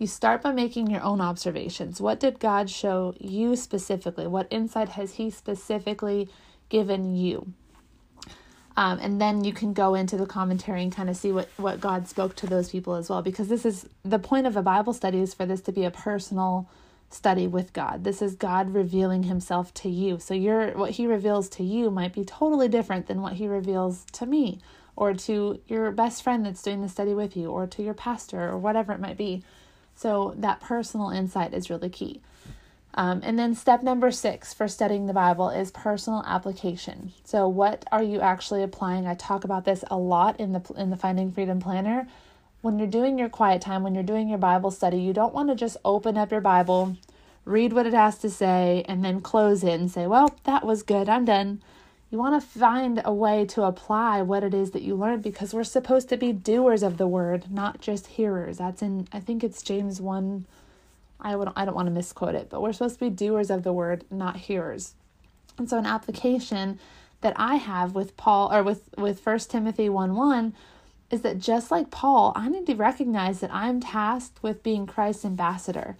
you 0.00 0.06
start 0.06 0.40
by 0.42 0.50
making 0.50 0.90
your 0.90 1.02
own 1.02 1.20
observations. 1.20 2.00
What 2.00 2.18
did 2.18 2.40
God 2.40 2.70
show 2.70 3.14
you 3.20 3.54
specifically? 3.54 4.26
What 4.26 4.46
insight 4.50 4.90
has 4.90 5.14
He 5.14 5.30
specifically 5.30 6.28
given 6.70 7.14
you? 7.14 7.52
Um, 8.76 8.98
and 9.02 9.20
then 9.20 9.44
you 9.44 9.52
can 9.52 9.74
go 9.74 9.94
into 9.94 10.16
the 10.16 10.24
commentary 10.24 10.82
and 10.82 10.90
kind 10.90 11.10
of 11.10 11.16
see 11.16 11.32
what, 11.32 11.50
what 11.58 11.80
God 11.80 12.08
spoke 12.08 12.34
to 12.36 12.46
those 12.46 12.70
people 12.70 12.94
as 12.94 13.10
well. 13.10 13.20
Because 13.20 13.48
this 13.48 13.66
is 13.66 13.86
the 14.02 14.18
point 14.18 14.46
of 14.46 14.56
a 14.56 14.62
Bible 14.62 14.94
study 14.94 15.20
is 15.20 15.34
for 15.34 15.44
this 15.44 15.60
to 15.62 15.72
be 15.72 15.84
a 15.84 15.90
personal 15.90 16.66
study 17.10 17.46
with 17.46 17.74
God. 17.74 18.04
This 18.04 18.22
is 18.22 18.36
God 18.36 18.72
revealing 18.72 19.24
himself 19.24 19.74
to 19.74 19.90
you. 19.90 20.18
So 20.18 20.32
your 20.32 20.70
what 20.78 20.92
he 20.92 21.06
reveals 21.06 21.50
to 21.50 21.62
you 21.62 21.90
might 21.90 22.14
be 22.14 22.24
totally 22.24 22.68
different 22.68 23.06
than 23.06 23.20
what 23.20 23.34
he 23.34 23.46
reveals 23.46 24.06
to 24.12 24.24
me 24.24 24.60
or 24.96 25.12
to 25.14 25.60
your 25.66 25.90
best 25.90 26.22
friend 26.22 26.46
that's 26.46 26.62
doing 26.62 26.82
the 26.82 26.88
study 26.88 27.12
with 27.12 27.36
you 27.36 27.50
or 27.50 27.66
to 27.66 27.82
your 27.82 27.94
pastor 27.94 28.48
or 28.48 28.56
whatever 28.56 28.92
it 28.92 29.00
might 29.00 29.16
be. 29.16 29.42
So 30.00 30.32
that 30.38 30.60
personal 30.62 31.10
insight 31.10 31.52
is 31.52 31.68
really 31.68 31.90
key. 31.90 32.22
Um, 32.94 33.20
and 33.22 33.38
then 33.38 33.54
step 33.54 33.82
number 33.82 34.10
six 34.10 34.54
for 34.54 34.66
studying 34.66 35.06
the 35.06 35.12
Bible 35.12 35.50
is 35.50 35.70
personal 35.70 36.24
application. 36.26 37.12
So 37.22 37.46
what 37.46 37.84
are 37.92 38.02
you 38.02 38.20
actually 38.20 38.62
applying? 38.62 39.06
I 39.06 39.14
talk 39.14 39.44
about 39.44 39.66
this 39.66 39.84
a 39.90 39.98
lot 39.98 40.40
in 40.40 40.54
the 40.54 40.62
in 40.74 40.88
the 40.88 40.96
Finding 40.96 41.30
Freedom 41.30 41.60
Planner. 41.60 42.08
When 42.62 42.78
you're 42.78 42.88
doing 42.88 43.18
your 43.18 43.28
quiet 43.28 43.60
time, 43.60 43.82
when 43.82 43.94
you're 43.94 44.02
doing 44.02 44.30
your 44.30 44.38
Bible 44.38 44.70
study, 44.70 44.98
you 45.00 45.12
don't 45.12 45.34
want 45.34 45.50
to 45.50 45.54
just 45.54 45.76
open 45.84 46.16
up 46.16 46.32
your 46.32 46.40
Bible, 46.40 46.96
read 47.44 47.74
what 47.74 47.86
it 47.86 47.92
has 47.92 48.16
to 48.18 48.30
say, 48.30 48.86
and 48.88 49.04
then 49.04 49.20
close 49.20 49.62
it 49.62 49.78
and 49.78 49.90
say, 49.90 50.06
"Well, 50.06 50.34
that 50.44 50.64
was 50.64 50.82
good. 50.82 51.10
I'm 51.10 51.26
done." 51.26 51.60
You 52.10 52.18
want 52.18 52.40
to 52.40 52.46
find 52.46 53.00
a 53.04 53.12
way 53.12 53.44
to 53.46 53.62
apply 53.62 54.22
what 54.22 54.42
it 54.42 54.52
is 54.52 54.72
that 54.72 54.82
you 54.82 54.96
learned 54.96 55.22
because 55.22 55.54
we're 55.54 55.62
supposed 55.62 56.08
to 56.08 56.16
be 56.16 56.32
doers 56.32 56.82
of 56.82 56.96
the 56.96 57.06
word, 57.06 57.50
not 57.50 57.80
just 57.80 58.08
hearers. 58.08 58.58
That's 58.58 58.82
in 58.82 59.06
I 59.12 59.20
think 59.20 59.44
it's 59.44 59.62
James 59.62 60.00
1 60.00 60.44
I 61.20 61.36
would 61.36 61.48
I 61.54 61.64
don't 61.64 61.74
want 61.74 61.86
to 61.86 61.92
misquote 61.92 62.34
it, 62.34 62.48
but 62.50 62.62
we're 62.62 62.72
supposed 62.72 62.98
to 62.98 63.04
be 63.04 63.10
doers 63.10 63.50
of 63.50 63.62
the 63.62 63.72
word, 63.72 64.04
not 64.10 64.36
hearers. 64.36 64.94
And 65.56 65.68
so 65.68 65.78
an 65.78 65.86
application 65.86 66.80
that 67.20 67.34
I 67.36 67.56
have 67.56 67.94
with 67.94 68.16
Paul 68.16 68.52
or 68.52 68.62
with 68.62 68.88
with 68.96 69.24
1 69.24 69.38
Timothy 69.40 69.88
1 69.88 70.16
1 70.16 70.54
is 71.10 71.22
that 71.22 71.38
just 71.38 71.70
like 71.70 71.90
Paul, 71.90 72.32
I 72.34 72.48
need 72.48 72.66
to 72.66 72.74
recognize 72.74 73.40
that 73.40 73.52
I'm 73.52 73.80
tasked 73.80 74.42
with 74.42 74.62
being 74.62 74.86
Christ's 74.86 75.24
ambassador. 75.24 75.96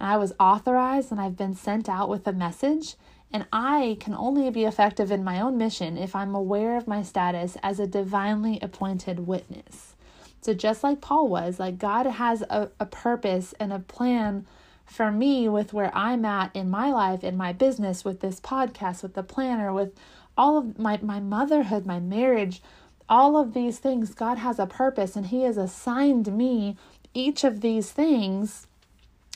And 0.00 0.08
I 0.08 0.16
was 0.16 0.34
authorized 0.40 1.10
and 1.10 1.20
I've 1.20 1.36
been 1.36 1.54
sent 1.54 1.88
out 1.88 2.08
with 2.08 2.26
a 2.26 2.32
message. 2.32 2.96
And 3.34 3.46
I 3.52 3.96
can 3.98 4.14
only 4.14 4.48
be 4.50 4.64
effective 4.64 5.10
in 5.10 5.24
my 5.24 5.40
own 5.40 5.58
mission 5.58 5.98
if 5.98 6.14
I'm 6.14 6.36
aware 6.36 6.76
of 6.76 6.86
my 6.86 7.02
status 7.02 7.56
as 7.64 7.80
a 7.80 7.86
divinely 7.86 8.60
appointed 8.62 9.26
witness. 9.26 9.96
So, 10.40 10.54
just 10.54 10.84
like 10.84 11.00
Paul 11.00 11.26
was, 11.26 11.58
like 11.58 11.76
God 11.76 12.06
has 12.06 12.42
a, 12.42 12.70
a 12.78 12.86
purpose 12.86 13.52
and 13.58 13.72
a 13.72 13.80
plan 13.80 14.46
for 14.86 15.10
me 15.10 15.48
with 15.48 15.72
where 15.72 15.90
I'm 15.96 16.24
at 16.24 16.54
in 16.54 16.70
my 16.70 16.92
life, 16.92 17.24
in 17.24 17.36
my 17.36 17.52
business, 17.52 18.04
with 18.04 18.20
this 18.20 18.38
podcast, 18.38 19.02
with 19.02 19.14
the 19.14 19.24
planner, 19.24 19.72
with 19.72 19.98
all 20.38 20.56
of 20.56 20.78
my, 20.78 21.00
my 21.02 21.18
motherhood, 21.18 21.86
my 21.86 21.98
marriage, 21.98 22.62
all 23.08 23.36
of 23.36 23.52
these 23.52 23.78
things, 23.80 24.14
God 24.14 24.38
has 24.38 24.60
a 24.60 24.66
purpose 24.66 25.16
and 25.16 25.26
He 25.26 25.42
has 25.42 25.56
assigned 25.56 26.36
me 26.36 26.76
each 27.14 27.42
of 27.42 27.62
these 27.62 27.90
things 27.90 28.68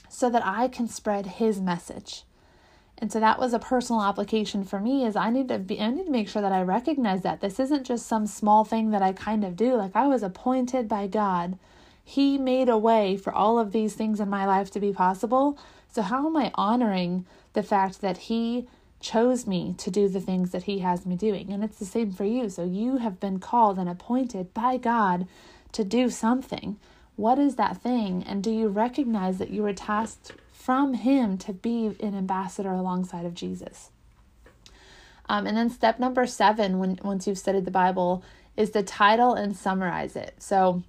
so 0.09 0.31
that 0.31 0.47
I 0.47 0.69
can 0.69 0.87
spread 0.87 1.27
His 1.27 1.61
message. 1.61 2.23
And 3.01 3.13
so 3.13 3.21
that 3.21 3.39
was 3.39 3.55
a 3.55 3.61
personal 3.61 4.03
application 4.03 4.65
for 4.65 4.81
me 4.81 5.07
is 5.07 5.15
I 5.15 5.31
need 5.31 5.49
to 5.49 5.59
be 5.59 5.81
I 5.81 5.91
need 5.91 6.07
to 6.07 6.11
make 6.11 6.29
sure 6.29 6.43
that 6.43 6.53
I 6.53 6.63
recognize 6.63 7.23
that 7.23 7.41
this 7.41 7.61
isn't 7.61 7.87
just 7.87 8.07
some 8.07 8.27
small 8.27 8.65
thing 8.65 8.91
that 8.91 9.03
I 9.03 9.13
kind 9.13 9.45
of 9.45 9.57
do. 9.57 9.75
Like 9.75 9.95
I 9.95 10.07
was 10.07 10.23
appointed 10.23 10.89
by 10.89 11.07
God 11.07 11.59
he 12.09 12.39
made 12.39 12.71
a 12.71 12.79
way 12.79 13.19
for 13.19 13.35
all 13.35 13.59
of 13.59 13.71
these 13.71 13.93
things 13.93 14.19
in 14.19 14.31
my 14.31 14.47
life 14.47 14.71
to 14.71 14.81
be 14.81 14.95
possible. 14.95 15.59
So, 15.93 16.01
how 16.01 16.27
am 16.27 16.39
I 16.39 16.51
honoring 16.55 17.27
the 17.53 17.63
fact 17.63 18.01
that 18.01 18.17
He 18.17 18.67
chose 18.99 19.47
me 19.47 19.75
to 19.77 19.91
do 19.91 20.09
the 20.09 20.19
things 20.19 20.51
that 20.53 20.63
He 20.63 20.79
has 20.79 21.05
me 21.05 21.17
doing? 21.17 21.53
And 21.53 21.63
it's 21.63 21.79
the 21.79 21.85
same 21.85 22.11
for 22.11 22.25
you. 22.25 22.49
So, 22.49 22.65
you 22.65 22.97
have 22.97 23.21
been 23.21 23.41
called 23.41 23.79
and 23.79 23.91
appointed 23.91 24.55
by 24.55 24.79
God 24.79 25.29
to 25.73 25.85
do 25.85 26.09
something. 26.09 26.79
What 27.17 27.39
is 27.39 27.57
that 27.57 27.77
thing? 27.77 28.25
And 28.27 28.43
do 28.43 28.51
you 28.51 28.69
recognize 28.69 29.37
that 29.37 29.51
you 29.51 29.63
were 29.63 29.75
tasked 29.75 30.33
from 30.69 30.93
Him 30.93 31.39
to 31.39 31.55
be 31.55 31.97
an 31.99 32.15
ambassador 32.15 32.73
alongside 32.73 33.25
of 33.25 33.33
Jesus? 33.33 33.89
Um, 35.27 35.47
and 35.47 35.57
then 35.57 35.71
step 35.71 35.99
number 35.99 36.27
seven, 36.27 36.79
when 36.79 36.99
once 37.03 37.27
you've 37.27 37.39
studied 37.39 37.65
the 37.65 37.71
Bible, 37.71 38.23
is 38.55 38.69
to 38.73 38.83
title 38.83 39.33
and 39.33 39.57
summarize 39.57 40.15
it. 40.15 40.35
So 40.41 40.83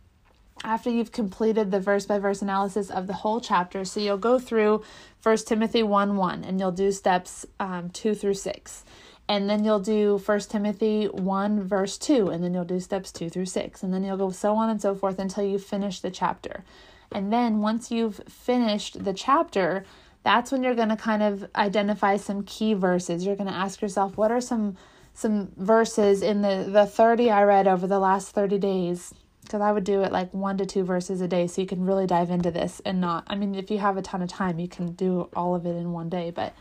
after 0.65 0.89
you've 0.89 1.13
completed 1.13 1.71
the 1.71 1.79
verse 1.79 2.05
by 2.05 2.19
verse 2.19 2.41
analysis 2.41 2.89
of 2.89 3.07
the 3.07 3.13
whole 3.13 3.39
chapter. 3.39 3.85
So 3.85 4.01
you'll 4.01 4.17
go 4.17 4.37
through 4.37 4.83
1 5.23 5.37
Timothy 5.45 5.81
1 5.81 6.17
1 6.17 6.43
and 6.43 6.59
you'll 6.59 6.73
do 6.73 6.91
steps 6.91 7.45
um, 7.61 7.89
2 7.91 8.15
through 8.15 8.33
6. 8.33 8.83
And 9.29 9.49
then 9.49 9.63
you'll 9.63 9.79
do 9.79 10.17
1 10.17 10.39
Timothy 10.41 11.05
1 11.05 11.63
verse 11.63 11.97
2 11.97 12.27
and 12.27 12.43
then 12.43 12.53
you'll 12.53 12.65
do 12.65 12.81
steps 12.81 13.13
2 13.13 13.29
through 13.29 13.45
6. 13.45 13.81
And 13.81 13.93
then 13.93 14.03
you'll 14.03 14.17
go 14.17 14.31
so 14.31 14.55
on 14.57 14.69
and 14.69 14.81
so 14.81 14.93
forth 14.93 15.19
until 15.19 15.45
you 15.45 15.57
finish 15.57 16.01
the 16.01 16.11
chapter. 16.11 16.65
And 17.11 17.31
then 17.33 17.59
once 17.59 17.91
you've 17.91 18.21
finished 18.27 19.03
the 19.03 19.13
chapter, 19.13 19.85
that's 20.23 20.51
when 20.51 20.63
you're 20.63 20.75
going 20.75 20.89
to 20.89 20.95
kind 20.95 21.23
of 21.23 21.45
identify 21.55 22.17
some 22.17 22.43
key 22.43 22.73
verses. 22.73 23.25
You're 23.25 23.35
going 23.35 23.49
to 23.49 23.55
ask 23.55 23.81
yourself, 23.81 24.17
what 24.17 24.31
are 24.31 24.41
some 24.41 24.77
some 25.11 25.51
verses 25.57 26.21
in 26.21 26.41
the 26.43 26.69
the 26.71 26.85
30 26.85 27.29
I 27.29 27.43
read 27.43 27.67
over 27.67 27.87
the 27.87 27.99
last 27.99 28.29
30 28.29 28.57
days 28.57 29.13
because 29.49 29.61
I 29.61 29.71
would 29.71 29.83
do 29.83 30.03
it 30.03 30.11
like 30.11 30.31
one 30.31 30.57
to 30.59 30.65
two 30.65 30.83
verses 30.83 31.21
a 31.21 31.27
day 31.27 31.47
so 31.47 31.61
you 31.61 31.67
can 31.67 31.83
really 31.83 32.05
dive 32.05 32.29
into 32.29 32.51
this 32.51 32.81
and 32.85 33.01
not, 33.01 33.23
I 33.25 33.35
mean, 33.35 33.55
if 33.55 33.71
you 33.71 33.79
have 33.79 33.97
a 33.97 34.01
ton 34.03 34.21
of 34.21 34.29
time, 34.29 34.59
you 34.59 34.67
can 34.67 34.91
do 34.91 35.27
all 35.35 35.55
of 35.55 35.65
it 35.65 35.75
in 35.75 35.91
one 35.91 36.07
day. 36.07 36.29
But 36.29 36.53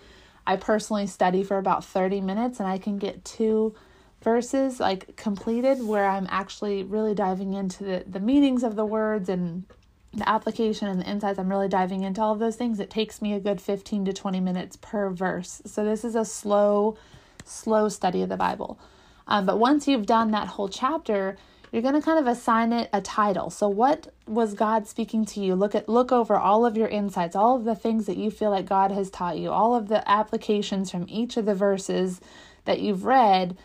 I 0.46 0.56
personally 0.56 1.06
study 1.06 1.44
for 1.44 1.58
about 1.58 1.84
30 1.84 2.22
minutes 2.22 2.60
and 2.60 2.68
I 2.68 2.78
can 2.78 2.96
get 2.96 3.26
two 3.26 3.74
verses 4.22 4.80
like 4.80 5.16
completed 5.16 5.82
where 5.82 6.06
I'm 6.06 6.26
actually 6.30 6.82
really 6.82 7.14
diving 7.14 7.52
into 7.52 7.84
the, 7.84 8.04
the 8.06 8.20
meanings 8.20 8.62
of 8.62 8.74
the 8.74 8.86
words 8.86 9.28
and 9.28 9.64
the 10.12 10.28
application 10.28 10.88
and 10.88 11.00
the 11.00 11.08
insights. 11.08 11.38
I'm 11.38 11.48
really 11.48 11.68
diving 11.68 12.02
into 12.02 12.20
all 12.20 12.32
of 12.32 12.38
those 12.38 12.56
things. 12.56 12.80
It 12.80 12.90
takes 12.90 13.20
me 13.20 13.34
a 13.34 13.40
good 13.40 13.60
15 13.60 14.06
to 14.06 14.12
20 14.12 14.40
minutes 14.40 14.76
per 14.76 15.10
verse. 15.10 15.62
So 15.66 15.84
this 15.84 16.04
is 16.04 16.14
a 16.14 16.24
slow, 16.24 16.96
slow 17.44 17.88
study 17.88 18.22
of 18.22 18.28
the 18.28 18.36
Bible. 18.36 18.78
Um, 19.26 19.44
but 19.44 19.58
once 19.58 19.86
you've 19.86 20.06
done 20.06 20.30
that 20.30 20.48
whole 20.48 20.68
chapter, 20.68 21.36
you're 21.70 21.82
going 21.82 21.94
to 21.94 22.00
kind 22.00 22.18
of 22.18 22.26
assign 22.26 22.72
it 22.72 22.88
a 22.92 23.00
title. 23.00 23.50
So 23.50 23.68
what 23.68 24.12
was 24.26 24.54
God 24.54 24.88
speaking 24.88 25.24
to 25.26 25.40
you? 25.40 25.54
Look 25.54 25.74
at 25.74 25.88
look 25.88 26.12
over 26.12 26.36
all 26.36 26.64
of 26.64 26.76
your 26.76 26.88
insights, 26.88 27.36
all 27.36 27.56
of 27.56 27.64
the 27.64 27.74
things 27.74 28.06
that 28.06 28.16
you 28.16 28.30
feel 28.30 28.50
like 28.50 28.66
God 28.66 28.90
has 28.90 29.10
taught 29.10 29.36
you, 29.36 29.50
all 29.50 29.74
of 29.74 29.88
the 29.88 30.08
applications 30.10 30.90
from 30.90 31.04
each 31.08 31.36
of 31.36 31.44
the 31.44 31.54
verses 31.54 32.20
that 32.64 32.80
you've 32.80 33.04
read. 33.04 33.56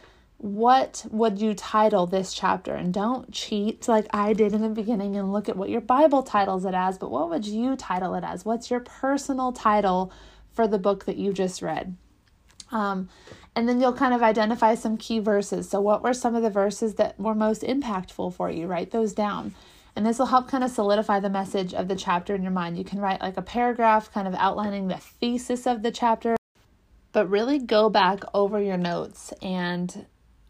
What 0.43 1.05
would 1.09 1.39
you 1.39 1.53
title 1.53 2.05
this 2.05 2.33
chapter? 2.33 2.75
And 2.75 2.93
don't 2.93 3.31
cheat 3.31 3.87
like 3.87 4.07
I 4.13 4.33
did 4.33 4.51
in 4.51 4.61
the 4.61 4.67
beginning 4.67 5.15
and 5.15 5.31
look 5.31 5.47
at 5.47 5.55
what 5.55 5.69
your 5.69 5.79
Bible 5.79 6.21
titles 6.21 6.65
it 6.65 6.73
as, 6.73 6.97
but 6.97 7.11
what 7.11 7.29
would 7.29 7.47
you 7.47 7.77
title 7.77 8.13
it 8.15 8.25
as? 8.25 8.43
What's 8.43 8.69
your 8.69 8.81
personal 8.81 9.53
title 9.53 10.11
for 10.51 10.67
the 10.67 10.77
book 10.77 11.05
that 11.05 11.15
you 11.15 11.31
just 11.31 11.61
read? 11.61 11.95
Um, 12.73 13.07
and 13.55 13.69
then 13.69 13.79
you'll 13.79 13.93
kind 13.93 14.13
of 14.13 14.21
identify 14.21 14.75
some 14.75 14.97
key 14.97 15.19
verses. 15.19 15.69
So, 15.69 15.79
what 15.79 16.03
were 16.03 16.13
some 16.13 16.35
of 16.35 16.43
the 16.43 16.49
verses 16.49 16.95
that 16.95 17.17
were 17.17 17.35
most 17.35 17.61
impactful 17.61 18.33
for 18.33 18.51
you? 18.51 18.67
Write 18.67 18.91
those 18.91 19.13
down. 19.13 19.55
And 19.95 20.05
this 20.05 20.19
will 20.19 20.25
help 20.25 20.49
kind 20.49 20.65
of 20.65 20.71
solidify 20.71 21.21
the 21.21 21.29
message 21.29 21.73
of 21.73 21.87
the 21.87 21.95
chapter 21.95 22.35
in 22.35 22.43
your 22.43 22.51
mind. 22.51 22.77
You 22.77 22.83
can 22.83 22.99
write 22.99 23.21
like 23.21 23.37
a 23.37 23.41
paragraph 23.41 24.11
kind 24.11 24.27
of 24.27 24.35
outlining 24.35 24.89
the 24.89 24.97
thesis 24.97 25.65
of 25.65 25.83
the 25.83 25.91
chapter, 25.91 26.35
but 27.13 27.29
really 27.29 27.59
go 27.59 27.89
back 27.89 28.23
over 28.33 28.61
your 28.61 28.75
notes 28.75 29.31
and 29.41 30.05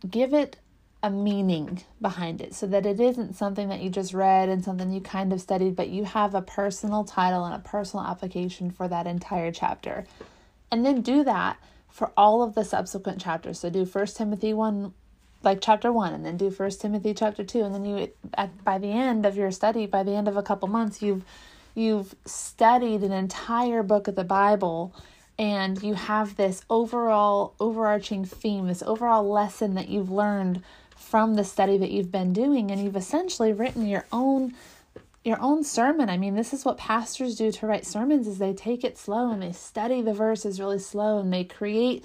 give 0.10 0.34
it 0.34 0.58
a 1.04 1.10
meaning 1.10 1.84
behind 2.00 2.40
it 2.40 2.54
so 2.54 2.66
that 2.66 2.86
it 2.86 3.00
isn't 3.00 3.36
something 3.36 3.68
that 3.68 3.82
you 3.82 3.90
just 3.90 4.14
read 4.14 4.48
and 4.48 4.64
something 4.64 4.92
you 4.92 5.02
kind 5.02 5.34
of 5.34 5.42
studied, 5.42 5.76
but 5.76 5.90
you 5.90 6.06
have 6.06 6.34
a 6.34 6.42
personal 6.42 7.04
title 7.04 7.44
and 7.44 7.54
a 7.54 7.60
personal 7.60 8.06
application 8.06 8.72
for 8.72 8.88
that 8.88 9.06
entire 9.06 9.52
chapter. 9.52 10.06
And 10.72 10.86
then 10.86 11.02
do 11.02 11.24
that 11.26 11.58
for 11.90 12.12
all 12.16 12.42
of 12.42 12.56
the 12.56 12.64
subsequent 12.64 13.22
chapters. 13.22 13.60
So 13.60 13.70
do 13.70 13.86
First 13.86 14.16
Timothy 14.16 14.54
1 14.54 14.94
like 15.44 15.60
chapter 15.62 15.92
1 15.92 16.14
and 16.14 16.26
then 16.26 16.38
do 16.38 16.50
First 16.50 16.80
Timothy 16.82 17.14
chapter 17.14 17.44
2 17.44 17.64
and 17.64 17.76
then 17.76 17.86
you 17.86 18.10
at 18.36 18.64
by 18.64 18.78
the 18.78 18.88
end 18.88 19.26
of 19.26 19.36
your 19.36 19.52
study 19.52 19.86
by 19.86 20.02
the 20.02 20.14
end 20.14 20.30
of 20.30 20.38
a 20.38 20.42
couple 20.42 20.70
months 20.70 21.02
you've 21.02 21.26
you've 21.76 22.16
studied 22.26 23.04
an 23.04 23.12
entire 23.12 23.84
book 23.84 24.08
of 24.08 24.16
the 24.16 24.24
Bible 24.24 24.96
and 25.38 25.82
you 25.82 25.96
have 25.96 26.36
this 26.36 26.64
overall 26.70 27.54
overarching 27.60 28.26
theme, 28.26 28.68
this 28.68 28.84
overall 28.84 29.28
lesson 29.28 29.74
that 29.76 29.90
you've 29.90 30.12
learned 30.12 30.62
from 30.96 31.36
the 31.36 31.44
study 31.44 31.78
that 31.78 31.92
you've 31.92 32.12
been 32.12 32.34
doing 32.34 32.72
and 32.72 32.84
you've 32.84 32.96
essentially 32.96 33.54
written 33.54 33.88
your 33.88 34.06
own 34.12 34.54
your 35.24 35.40
own 35.40 35.64
sermon. 35.64 36.10
I 36.10 36.18
mean, 36.18 36.36
this 36.36 36.54
is 36.54 36.66
what 36.66 36.78
pastors 36.78 37.36
do 37.36 37.50
to 37.50 37.66
write 37.66 37.86
sermons 37.86 38.28
is 38.28 38.40
they 38.40 38.54
take 38.54 38.84
it 38.84 38.98
slow 38.98 39.32
and 39.32 39.42
they 39.42 39.54
study 39.54 40.02
the 40.02 40.14
verses 40.14 40.60
really 40.60 40.80
slow 40.80 41.20
and 41.20 41.32
they 41.32 41.46
create 41.46 42.04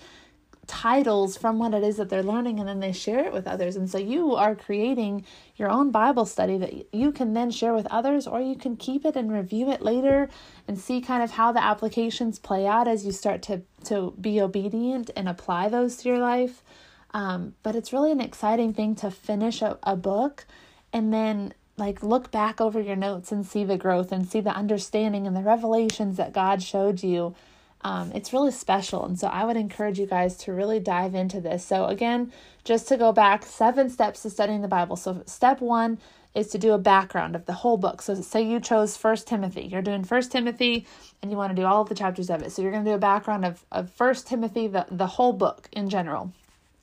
titles 0.69 1.37
from 1.37 1.59
what 1.59 1.75
it 1.75 1.83
is 1.83 1.97
that 1.97 2.11
they're 2.11 2.23
learning 2.23 2.61
and 2.61 2.69
then 2.69 2.79
they 2.79 2.93
share 2.93 3.25
it 3.25 3.33
with 3.33 3.49
others. 3.49 3.75
And 3.75 3.91
so 3.91 3.99
you 3.99 4.37
are 4.37 4.55
creating 4.55 5.25
your 5.57 5.71
own 5.71 5.91
Bible 5.91 6.27
study 6.27 6.59
that 6.59 6.95
you 6.95 7.11
can 7.11 7.33
then 7.33 7.51
share 7.51 7.75
with 7.75 7.87
others 7.87 8.27
or 8.27 8.41
you 8.41 8.55
can 8.55 8.77
keep 8.77 9.05
it 9.05 9.17
and 9.17 9.33
review 9.33 9.71
it 9.71 9.83
later 9.83 10.29
and 10.69 10.79
see 10.79 11.01
kind 11.01 11.23
of 11.23 11.33
how 11.33 11.51
the 11.51 11.65
applications 11.65 12.39
play 12.39 12.67
out 12.67 12.87
as 12.87 13.05
you 13.05 13.11
start 13.11 13.43
to 13.43 13.63
to 13.85 14.15
be 14.21 14.41
obedient 14.41 15.11
and 15.17 15.29
apply 15.29 15.69
those 15.69 15.97
to 15.97 16.09
your 16.11 16.19
life. 16.19 16.63
Um, 17.13 17.55
but 17.63 17.75
it's 17.75 17.93
really 17.93 18.13
an 18.13 18.21
exciting 18.21 18.75
thing 18.75 18.95
to 18.97 19.11
finish 19.11 19.63
a, 19.63 19.79
a 19.83 19.97
book 19.97 20.47
and 20.93 21.13
then 21.13 21.55
like 21.79 22.03
look 22.03 22.31
back 22.31 22.61
over 22.61 22.81
your 22.81 22.97
notes 22.97 23.33
and 23.33 23.47
see 23.47 23.65
the 23.65 23.79
growth 23.79 24.13
and 24.13 24.29
see 24.29 24.41
the 24.41 24.51
understanding 24.51 25.27
and 25.27 25.35
the 25.35 25.43
revelations 25.43 26.17
that 26.19 26.33
God 26.33 26.63
showed 26.63 27.03
you. 27.03 27.35
Um, 27.83 28.11
it's 28.13 28.33
really 28.33 28.51
special. 28.51 29.05
And 29.05 29.19
so 29.19 29.29
I 29.29 29.45
would 29.45 29.57
encourage 29.57 29.99
you 29.99 30.07
guys 30.07 30.37
to 30.39 30.53
really 30.53 30.81
dive 30.81 31.15
into 31.15 31.41
this. 31.41 31.65
So, 31.65 31.87
again, 31.87 32.33
just 32.65 32.89
to 32.89 32.97
go 32.97 33.13
back, 33.13 33.45
seven 33.45 33.89
steps 33.89 34.23
to 34.23 34.31
studying 34.31 34.63
the 34.63 34.69
Bible. 34.69 34.97
So, 34.97 35.23
step 35.27 35.61
one 35.61 35.99
is 36.35 36.49
to 36.49 36.59
do 36.59 36.73
a 36.73 36.79
background 36.79 37.35
of 37.37 37.47
the 37.47 37.53
whole 37.53 37.77
book. 37.77 38.03
So, 38.03 38.15
say 38.17 38.43
you 38.43 38.59
chose 38.59 38.97
First 38.97 39.29
Timothy, 39.29 39.63
you're 39.63 39.83
doing 39.83 40.03
First 40.03 40.33
Timothy 40.33 40.87
and 41.23 41.31
you 41.31 41.37
want 41.37 41.55
to 41.55 41.61
do 41.61 41.67
all 41.67 41.83
of 41.83 41.89
the 41.89 41.95
chapters 41.95 42.31
of 42.31 42.43
it. 42.43 42.51
So, 42.51 42.63
you're 42.63 42.73
going 42.73 42.85
to 42.85 42.91
do 42.91 42.97
a 42.97 42.99
background 42.99 43.45
of, 43.45 43.65
of 43.71 43.91
First 43.93 44.27
Timothy, 44.27 44.67
the, 44.67 44.87
the 44.91 45.07
whole 45.07 45.33
book 45.33 45.69
in 45.73 45.89
general. 45.89 46.33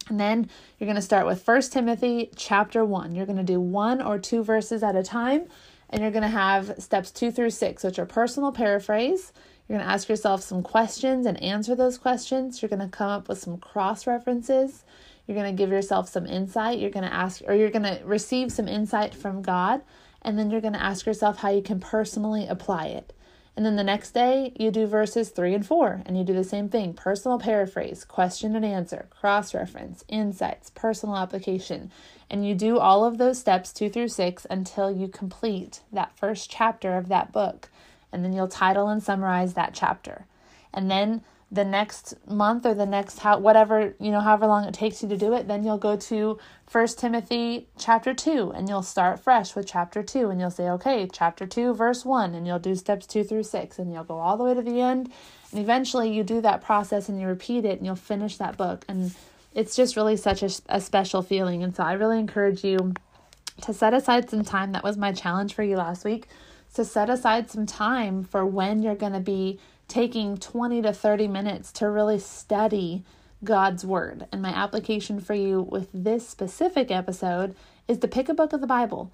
And 0.10 0.20
then 0.20 0.50
you're 0.78 0.86
going 0.86 0.96
to 0.96 1.02
start 1.02 1.26
with 1.26 1.42
First 1.42 1.74
Timothy 1.74 2.30
chapter 2.36 2.86
1. 2.86 3.16
You're 3.16 3.26
going 3.26 3.38
to 3.38 3.44
do 3.44 3.60
one 3.60 4.02
or 4.02 4.20
two 4.20 4.44
verses 4.44 4.84
at 4.84 4.96
a 4.96 5.04
time, 5.04 5.48
and 5.90 6.02
you're 6.02 6.12
going 6.12 6.22
to 6.22 6.28
have 6.28 6.76
steps 6.78 7.12
2 7.12 7.32
through 7.32 7.50
6, 7.50 7.84
which 7.84 7.98
are 7.98 8.06
personal 8.06 8.52
paraphrase. 8.52 9.34
You're 9.68 9.78
going 9.78 9.88
to 9.88 9.94
ask 9.94 10.10
yourself 10.10 10.44
some 10.44 10.62
questions 10.62 11.26
and 11.26 11.42
answer 11.42 11.76
those 11.76 11.98
questions. 11.98 12.62
You're 12.62 12.70
going 12.70 12.80
to 12.80 12.88
come 12.88 13.10
up 13.10 13.28
with 13.28 13.40
some 13.40 13.58
cross 13.58 14.06
references. 14.06 14.84
You're 15.26 15.38
going 15.38 15.56
to 15.56 15.60
give 15.60 15.72
yourself 15.72 16.08
some 16.08 16.28
insight. 16.28 16.80
You're 16.80 16.92
going 16.92 17.06
to 17.06 17.14
ask, 17.14 17.42
or 17.48 17.56
you're 17.56 17.72
going 17.72 17.84
to 17.84 18.00
receive 18.06 18.52
some 18.52 18.68
insight 18.68 19.16
from 19.16 19.42
God. 19.42 19.82
And 20.22 20.38
then 20.38 20.52
you're 20.52 20.62
going 20.62 20.74
to 20.74 20.82
ask 20.82 21.06
yourself 21.06 21.40
how 21.40 21.50
you 21.50 21.62
can 21.62 21.80
personally 21.80 22.48
apply 22.48 22.88
it. 22.88 23.14
And 23.56 23.66
then 23.66 23.78
the 23.78 23.84
next 23.84 24.12
day, 24.12 24.52
you 24.60 24.70
do 24.70 24.86
verses 24.86 25.30
three 25.30 25.54
and 25.54 25.66
four, 25.66 26.02
and 26.06 26.18
you 26.18 26.26
do 26.26 26.34
the 26.34 26.44
same 26.44 26.68
thing 26.68 26.94
personal 26.94 27.40
paraphrase, 27.40 28.04
question 28.04 28.56
and 28.56 28.66
answer, 28.66 29.08
cross 29.10 29.54
reference, 29.54 30.04
insights, 30.10 30.72
personal 30.72 31.16
application. 31.16 31.90
And 32.30 32.46
you 32.46 32.54
do 32.54 32.78
all 32.78 33.06
of 33.06 33.18
those 33.18 33.40
steps 33.40 33.72
two 33.72 33.90
through 33.90 34.10
six 34.10 34.46
until 34.50 34.92
you 34.92 35.08
complete 35.08 35.82
that 35.94 36.18
first 36.18 36.52
chapter 36.52 36.98
of 36.98 37.08
that 37.08 37.32
book. 37.32 37.70
And 38.16 38.24
then 38.24 38.34
you'll 38.34 38.48
title 38.48 38.88
and 38.88 39.04
summarize 39.04 39.54
that 39.54 39.74
chapter. 39.74 40.26
And 40.74 40.90
then 40.90 41.22
the 41.52 41.66
next 41.66 42.16
month 42.28 42.66
or 42.66 42.74
the 42.74 42.86
next 42.86 43.20
how 43.20 43.38
whatever 43.38 43.94
you 44.00 44.12
know 44.12 44.20
however 44.20 44.48
long 44.48 44.66
it 44.66 44.74
takes 44.74 45.04
you 45.04 45.08
to 45.08 45.16
do 45.16 45.32
it 45.34 45.48
then 45.48 45.64
you'll 45.64 45.78
go 45.78 45.96
to 45.96 46.40
first 46.66 46.98
timothy 46.98 47.68
chapter 47.78 48.16
2 48.16 48.52
and 48.56 48.68
you'll 48.68 48.82
start 48.82 49.20
fresh 49.20 49.56
with 49.56 49.68
chapter 49.68 50.02
2 50.02 50.32
and 50.32 50.40
you'll 50.40 50.50
say 50.50 50.68
okay 50.68 51.08
chapter 51.12 51.46
2 51.46 51.76
verse 51.76 52.04
1 52.04 52.34
and 52.34 52.48
you'll 52.48 52.60
do 52.60 52.76
steps 52.76 53.06
2 53.06 53.24
through 53.24 53.44
6 53.44 53.80
and 53.80 53.94
you'll 53.94 54.04
go 54.04 54.18
all 54.18 54.38
the 54.38 54.44
way 54.44 54.56
to 54.56 54.62
the 54.62 54.82
end. 54.82 55.12
And 55.52 55.64
eventually 55.64 56.12
you 56.12 56.24
do 56.24 56.42
that 56.42 56.62
process 56.62 57.08
and 57.08 57.22
you 57.22 57.28
repeat 57.28 57.64
it 57.64 57.78
and 57.78 57.86
you'll 57.86 57.96
finish 57.96 58.38
that 58.38 58.58
book. 58.58 58.84
And 58.90 59.16
it's 59.54 59.76
just 59.76 59.96
really 59.96 60.18
such 60.18 60.44
a, 60.44 60.50
a 60.68 60.82
special 60.82 61.22
feeling. 61.22 61.64
And 61.64 61.74
so 61.74 61.84
i 61.84 61.94
really 61.94 62.20
encourage 62.20 62.64
you 62.64 62.94
to 63.62 63.74
set 63.74 63.94
aside 63.94 64.30
some 64.30 64.44
time. 64.44 64.74
That 64.74 64.84
was 64.84 64.98
my 64.98 65.14
challenge 65.14 65.54
for 65.54 65.64
you 65.64 65.78
last 65.78 66.04
week 66.04 66.28
to 66.76 66.86
set 66.86 67.10
aside 67.10 67.50
some 67.50 67.66
time 67.66 68.24
for 68.24 68.46
when 68.46 68.82
you're 68.84 68.96
going 68.96 69.14
to 69.14 69.20
be 69.20 69.60
taking 69.88 70.38
20 70.38 70.82
to 70.82 70.94
30 70.94 71.28
minutes 71.28 71.72
to 71.74 71.90
really 71.90 72.20
study 72.20 73.04
God's 73.44 73.86
Word. 73.86 74.28
And 74.32 74.42
my 74.42 74.50
application 74.50 75.20
for 75.20 75.34
you 75.34 75.62
with 75.62 75.90
this 75.94 76.28
specific 76.28 76.92
episode 76.92 77.56
is 77.88 78.00
to 78.00 78.08
pick 78.08 78.30
a 78.30 78.34
book 78.34 78.54
of 78.54 78.62
the 78.62 78.68
Bible. 78.68 79.12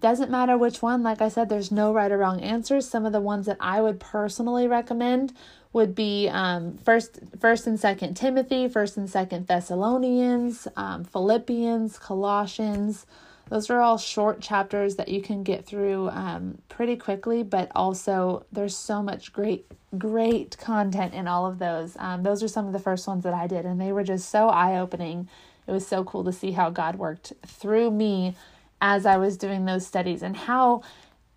Doesn't 0.00 0.30
matter 0.30 0.58
which 0.58 0.82
one, 0.82 1.02
like 1.02 1.20
I 1.20 1.28
said, 1.28 1.48
there's 1.48 1.70
no 1.70 1.92
right 1.92 2.10
or 2.10 2.18
wrong 2.18 2.40
answers. 2.40 2.88
Some 2.88 3.06
of 3.06 3.12
the 3.12 3.20
ones 3.20 3.46
that 3.46 3.56
I 3.60 3.80
would 3.80 4.00
personally 4.00 4.66
recommend 4.66 5.32
would 5.72 5.94
be 5.94 6.28
um, 6.28 6.76
first, 6.78 7.20
first 7.38 7.66
and 7.66 7.78
second 7.78 8.14
Timothy, 8.14 8.68
first 8.68 8.96
and 8.96 9.08
second 9.08 9.46
Thessalonians, 9.46 10.66
um, 10.76 11.04
Philippians, 11.04 11.98
Colossians. 11.98 13.06
Those 13.52 13.68
are 13.68 13.82
all 13.82 13.98
short 13.98 14.40
chapters 14.40 14.96
that 14.96 15.08
you 15.08 15.20
can 15.20 15.42
get 15.42 15.66
through 15.66 16.08
um, 16.08 16.56
pretty 16.70 16.96
quickly, 16.96 17.42
but 17.42 17.70
also 17.74 18.46
there's 18.50 18.74
so 18.74 19.02
much 19.02 19.30
great 19.30 19.66
great 19.98 20.56
content 20.56 21.12
in 21.12 21.28
all 21.28 21.44
of 21.44 21.58
those. 21.58 21.94
Um, 21.98 22.22
those 22.22 22.42
are 22.42 22.48
some 22.48 22.66
of 22.66 22.72
the 22.72 22.78
first 22.78 23.06
ones 23.06 23.24
that 23.24 23.34
I 23.34 23.46
did, 23.46 23.66
and 23.66 23.78
they 23.78 23.92
were 23.92 24.04
just 24.04 24.30
so 24.30 24.48
eye 24.48 24.80
opening. 24.80 25.28
It 25.66 25.70
was 25.70 25.86
so 25.86 26.02
cool 26.02 26.24
to 26.24 26.32
see 26.32 26.52
how 26.52 26.70
God 26.70 26.96
worked 26.96 27.34
through 27.46 27.90
me 27.90 28.36
as 28.80 29.04
I 29.04 29.18
was 29.18 29.36
doing 29.36 29.66
those 29.66 29.86
studies 29.86 30.22
and 30.22 30.34
how 30.34 30.80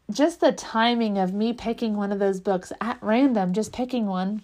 just 0.09 0.39
the 0.39 0.53
timing 0.53 1.17
of 1.17 1.33
me 1.33 1.51
picking 1.51 1.97
one 1.97 2.13
of 2.13 2.19
those 2.19 2.39
books 2.39 2.71
at 2.79 2.97
random, 3.01 3.51
just 3.51 3.73
picking 3.73 4.05
one 4.05 4.41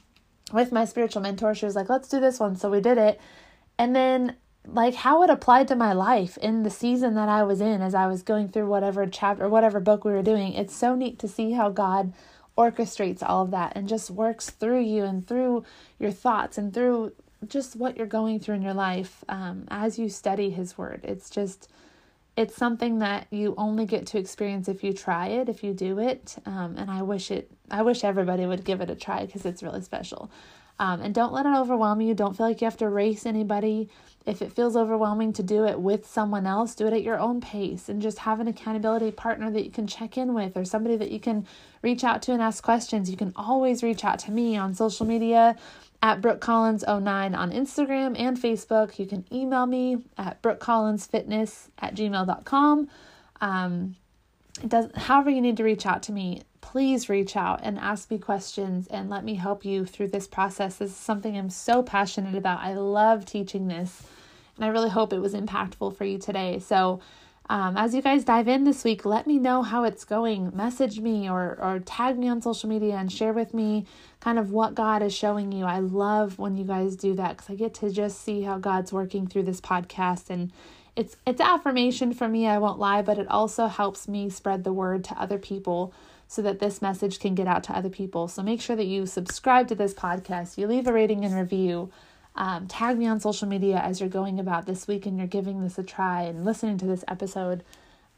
with 0.51 0.73
my 0.73 0.83
spiritual 0.83 1.21
mentor. 1.21 1.55
She 1.55 1.65
was 1.65 1.77
like, 1.77 1.87
let's 1.87 2.09
do 2.09 2.19
this 2.19 2.37
one. 2.37 2.57
So 2.57 2.69
we 2.69 2.81
did 2.81 2.97
it. 2.97 3.21
And 3.77 3.95
then, 3.95 4.35
like, 4.67 4.93
how 4.93 5.23
it 5.23 5.29
applied 5.29 5.67
to 5.69 5.75
my 5.75 5.93
life 5.93 6.37
in 6.37 6.63
the 6.63 6.69
season 6.69 7.15
that 7.15 7.29
I 7.29 7.43
was 7.43 7.61
in 7.61 7.81
as 7.81 7.95
I 7.95 8.07
was 8.07 8.21
going 8.21 8.49
through 8.49 8.67
whatever 8.67 9.05
chapter 9.07 9.45
or 9.45 9.49
whatever 9.49 9.79
book 9.79 10.05
we 10.05 10.11
were 10.11 10.21
doing. 10.21 10.53
It's 10.53 10.75
so 10.75 10.95
neat 10.95 11.17
to 11.19 11.27
see 11.27 11.51
how 11.53 11.69
God 11.69 12.13
orchestrates 12.57 13.23
all 13.23 13.43
of 13.43 13.51
that 13.51 13.73
and 13.75 13.87
just 13.87 14.11
works 14.11 14.49
through 14.49 14.81
you 14.81 15.03
and 15.03 15.25
through 15.27 15.65
your 15.99 16.11
thoughts 16.11 16.57
and 16.57 16.73
through 16.73 17.13
just 17.47 17.75
what 17.75 17.97
you're 17.97 18.05
going 18.05 18.39
through 18.39 18.55
in 18.55 18.61
your 18.61 18.73
life 18.73 19.23
um, 19.29 19.65
as 19.69 19.97
you 19.97 20.09
study 20.09 20.51
His 20.51 20.77
Word. 20.77 21.01
It's 21.03 21.29
just, 21.29 21.69
it's 22.37 22.55
something 22.55 22.99
that 22.99 23.27
you 23.31 23.55
only 23.57 23.85
get 23.85 24.05
to 24.07 24.19
experience 24.19 24.67
if 24.67 24.83
you 24.83 24.93
try 24.93 25.27
it, 25.27 25.49
if 25.49 25.63
you 25.63 25.73
do 25.73 25.97
it. 25.97 26.35
Um, 26.45 26.75
and 26.77 26.91
I 26.91 27.01
wish 27.01 27.31
it, 27.31 27.49
I 27.71 27.81
wish 27.81 28.03
everybody 28.03 28.45
would 28.45 28.63
give 28.63 28.79
it 28.81 28.91
a 28.91 28.95
try 28.95 29.25
because 29.25 29.45
it's 29.45 29.63
really 29.63 29.81
special. 29.81 30.29
Um, 30.79 31.01
and 31.01 31.13
don't 31.13 31.33
let 31.33 31.45
it 31.45 31.55
overwhelm 31.55 32.01
you. 32.01 32.13
Don't 32.13 32.35
feel 32.35 32.47
like 32.47 32.61
you 32.61 32.65
have 32.65 32.77
to 32.77 32.89
race 32.89 33.25
anybody. 33.25 33.89
If 34.25 34.41
it 34.41 34.51
feels 34.51 34.75
overwhelming 34.75 35.33
to 35.33 35.43
do 35.43 35.65
it 35.65 35.79
with 35.79 36.07
someone 36.07 36.45
else, 36.45 36.75
do 36.75 36.85
it 36.85 36.93
at 36.93 37.01
your 37.01 37.19
own 37.19 37.41
pace 37.41 37.89
and 37.89 38.01
just 38.01 38.19
have 38.19 38.39
an 38.39 38.47
accountability 38.47 39.11
partner 39.11 39.49
that 39.51 39.63
you 39.63 39.71
can 39.71 39.87
check 39.87 40.17
in 40.17 40.33
with 40.33 40.55
or 40.55 40.63
somebody 40.63 40.95
that 40.97 41.11
you 41.11 41.19
can 41.19 41.47
reach 41.81 42.03
out 42.03 42.21
to 42.23 42.31
and 42.31 42.41
ask 42.41 42.63
questions. 42.63 43.09
You 43.09 43.17
can 43.17 43.33
always 43.35 43.81
reach 43.81 44.05
out 44.05 44.19
to 44.19 44.31
me 44.31 44.55
on 44.57 44.75
social 44.75 45.05
media 45.05 45.55
at 46.03 46.21
Brooke 46.21 46.41
Collins09 46.41 47.35
on 47.35 47.51
Instagram 47.51 48.19
and 48.19 48.37
Facebook. 48.37 48.99
You 48.99 49.07
can 49.07 49.25
email 49.31 49.65
me 49.65 50.03
at 50.17 50.41
brookecollinsfitness 50.41 51.69
at 51.79 51.95
gmail.com. 51.95 52.89
Um, 53.39 53.95
it 54.61 54.69
does 54.69 54.87
however 54.95 55.29
you 55.29 55.41
need 55.41 55.57
to 55.57 55.63
reach 55.63 55.85
out 55.85 56.03
to 56.03 56.11
me 56.11 56.41
please 56.61 57.09
reach 57.09 57.35
out 57.35 57.59
and 57.63 57.77
ask 57.79 58.09
me 58.09 58.17
questions 58.17 58.87
and 58.87 59.09
let 59.09 59.25
me 59.25 59.35
help 59.35 59.65
you 59.65 59.85
through 59.85 60.07
this 60.07 60.27
process. 60.27 60.77
This 60.77 60.91
is 60.91 60.95
something 60.95 61.37
I'm 61.37 61.49
so 61.49 61.83
passionate 61.83 62.35
about. 62.35 62.61
I 62.61 62.75
love 62.75 63.25
teaching 63.25 63.67
this, 63.67 64.03
and 64.55 64.63
I 64.63 64.69
really 64.69 64.89
hope 64.89 65.11
it 65.11 65.19
was 65.19 65.33
impactful 65.33 65.97
for 65.97 66.05
you 66.05 66.17
today. 66.17 66.59
So, 66.59 67.01
um, 67.49 67.75
as 67.75 67.93
you 67.93 68.01
guys 68.01 68.23
dive 68.23 68.47
in 68.47 68.63
this 68.63 68.85
week, 68.85 69.03
let 69.03 69.27
me 69.27 69.37
know 69.37 69.61
how 69.63 69.83
it's 69.83 70.05
going. 70.05 70.55
Message 70.55 71.01
me 71.01 71.29
or, 71.29 71.57
or 71.59 71.79
tag 71.79 72.17
me 72.17 72.29
on 72.29 72.41
social 72.41 72.69
media 72.69 72.95
and 72.95 73.11
share 73.11 73.33
with 73.33 73.53
me 73.53 73.85
kind 74.21 74.39
of 74.39 74.51
what 74.51 74.73
God 74.73 75.03
is 75.03 75.13
showing 75.13 75.51
you. 75.51 75.65
I 75.65 75.79
love 75.79 76.39
when 76.39 76.55
you 76.55 76.63
guys 76.63 76.95
do 76.95 77.13
that 77.15 77.35
because 77.35 77.49
I 77.49 77.55
get 77.55 77.73
to 77.75 77.89
just 77.89 78.21
see 78.21 78.43
how 78.43 78.57
God's 78.57 78.93
working 78.93 79.27
through 79.27 79.43
this 79.43 79.59
podcast 79.59 80.29
and 80.29 80.53
it's 80.95 81.15
it's 81.25 81.41
affirmation 81.41 82.13
for 82.13 82.27
me, 82.27 82.47
I 82.47 82.57
won't 82.57 82.79
lie, 82.79 83.01
but 83.01 83.17
it 83.17 83.27
also 83.27 83.67
helps 83.67 84.07
me 84.07 84.29
spread 84.29 84.63
the 84.63 84.73
word 84.73 85.03
to 85.05 85.19
other 85.19 85.37
people 85.37 85.93
so 86.27 86.41
that 86.41 86.59
this 86.59 86.81
message 86.81 87.19
can 87.19 87.35
get 87.35 87.47
out 87.47 87.63
to 87.65 87.75
other 87.75 87.89
people. 87.89 88.27
So 88.27 88.41
make 88.41 88.61
sure 88.61 88.75
that 88.75 88.85
you 88.85 89.05
subscribe 89.05 89.67
to 89.67 89.75
this 89.75 89.93
podcast, 89.93 90.57
you 90.57 90.67
leave 90.67 90.87
a 90.87 90.93
rating 90.93 91.25
and 91.25 91.35
review. 91.35 91.91
Um, 92.35 92.67
tag 92.67 92.97
me 92.97 93.07
on 93.07 93.19
social 93.19 93.47
media 93.47 93.77
as 93.77 93.99
you're 93.99 94.07
going 94.07 94.39
about 94.39 94.65
this 94.65 94.87
week 94.87 95.05
and 95.05 95.17
you're 95.17 95.27
giving 95.27 95.61
this 95.61 95.77
a 95.77 95.83
try 95.83 96.21
and 96.21 96.45
listening 96.45 96.77
to 96.77 96.85
this 96.85 97.03
episode. 97.07 97.63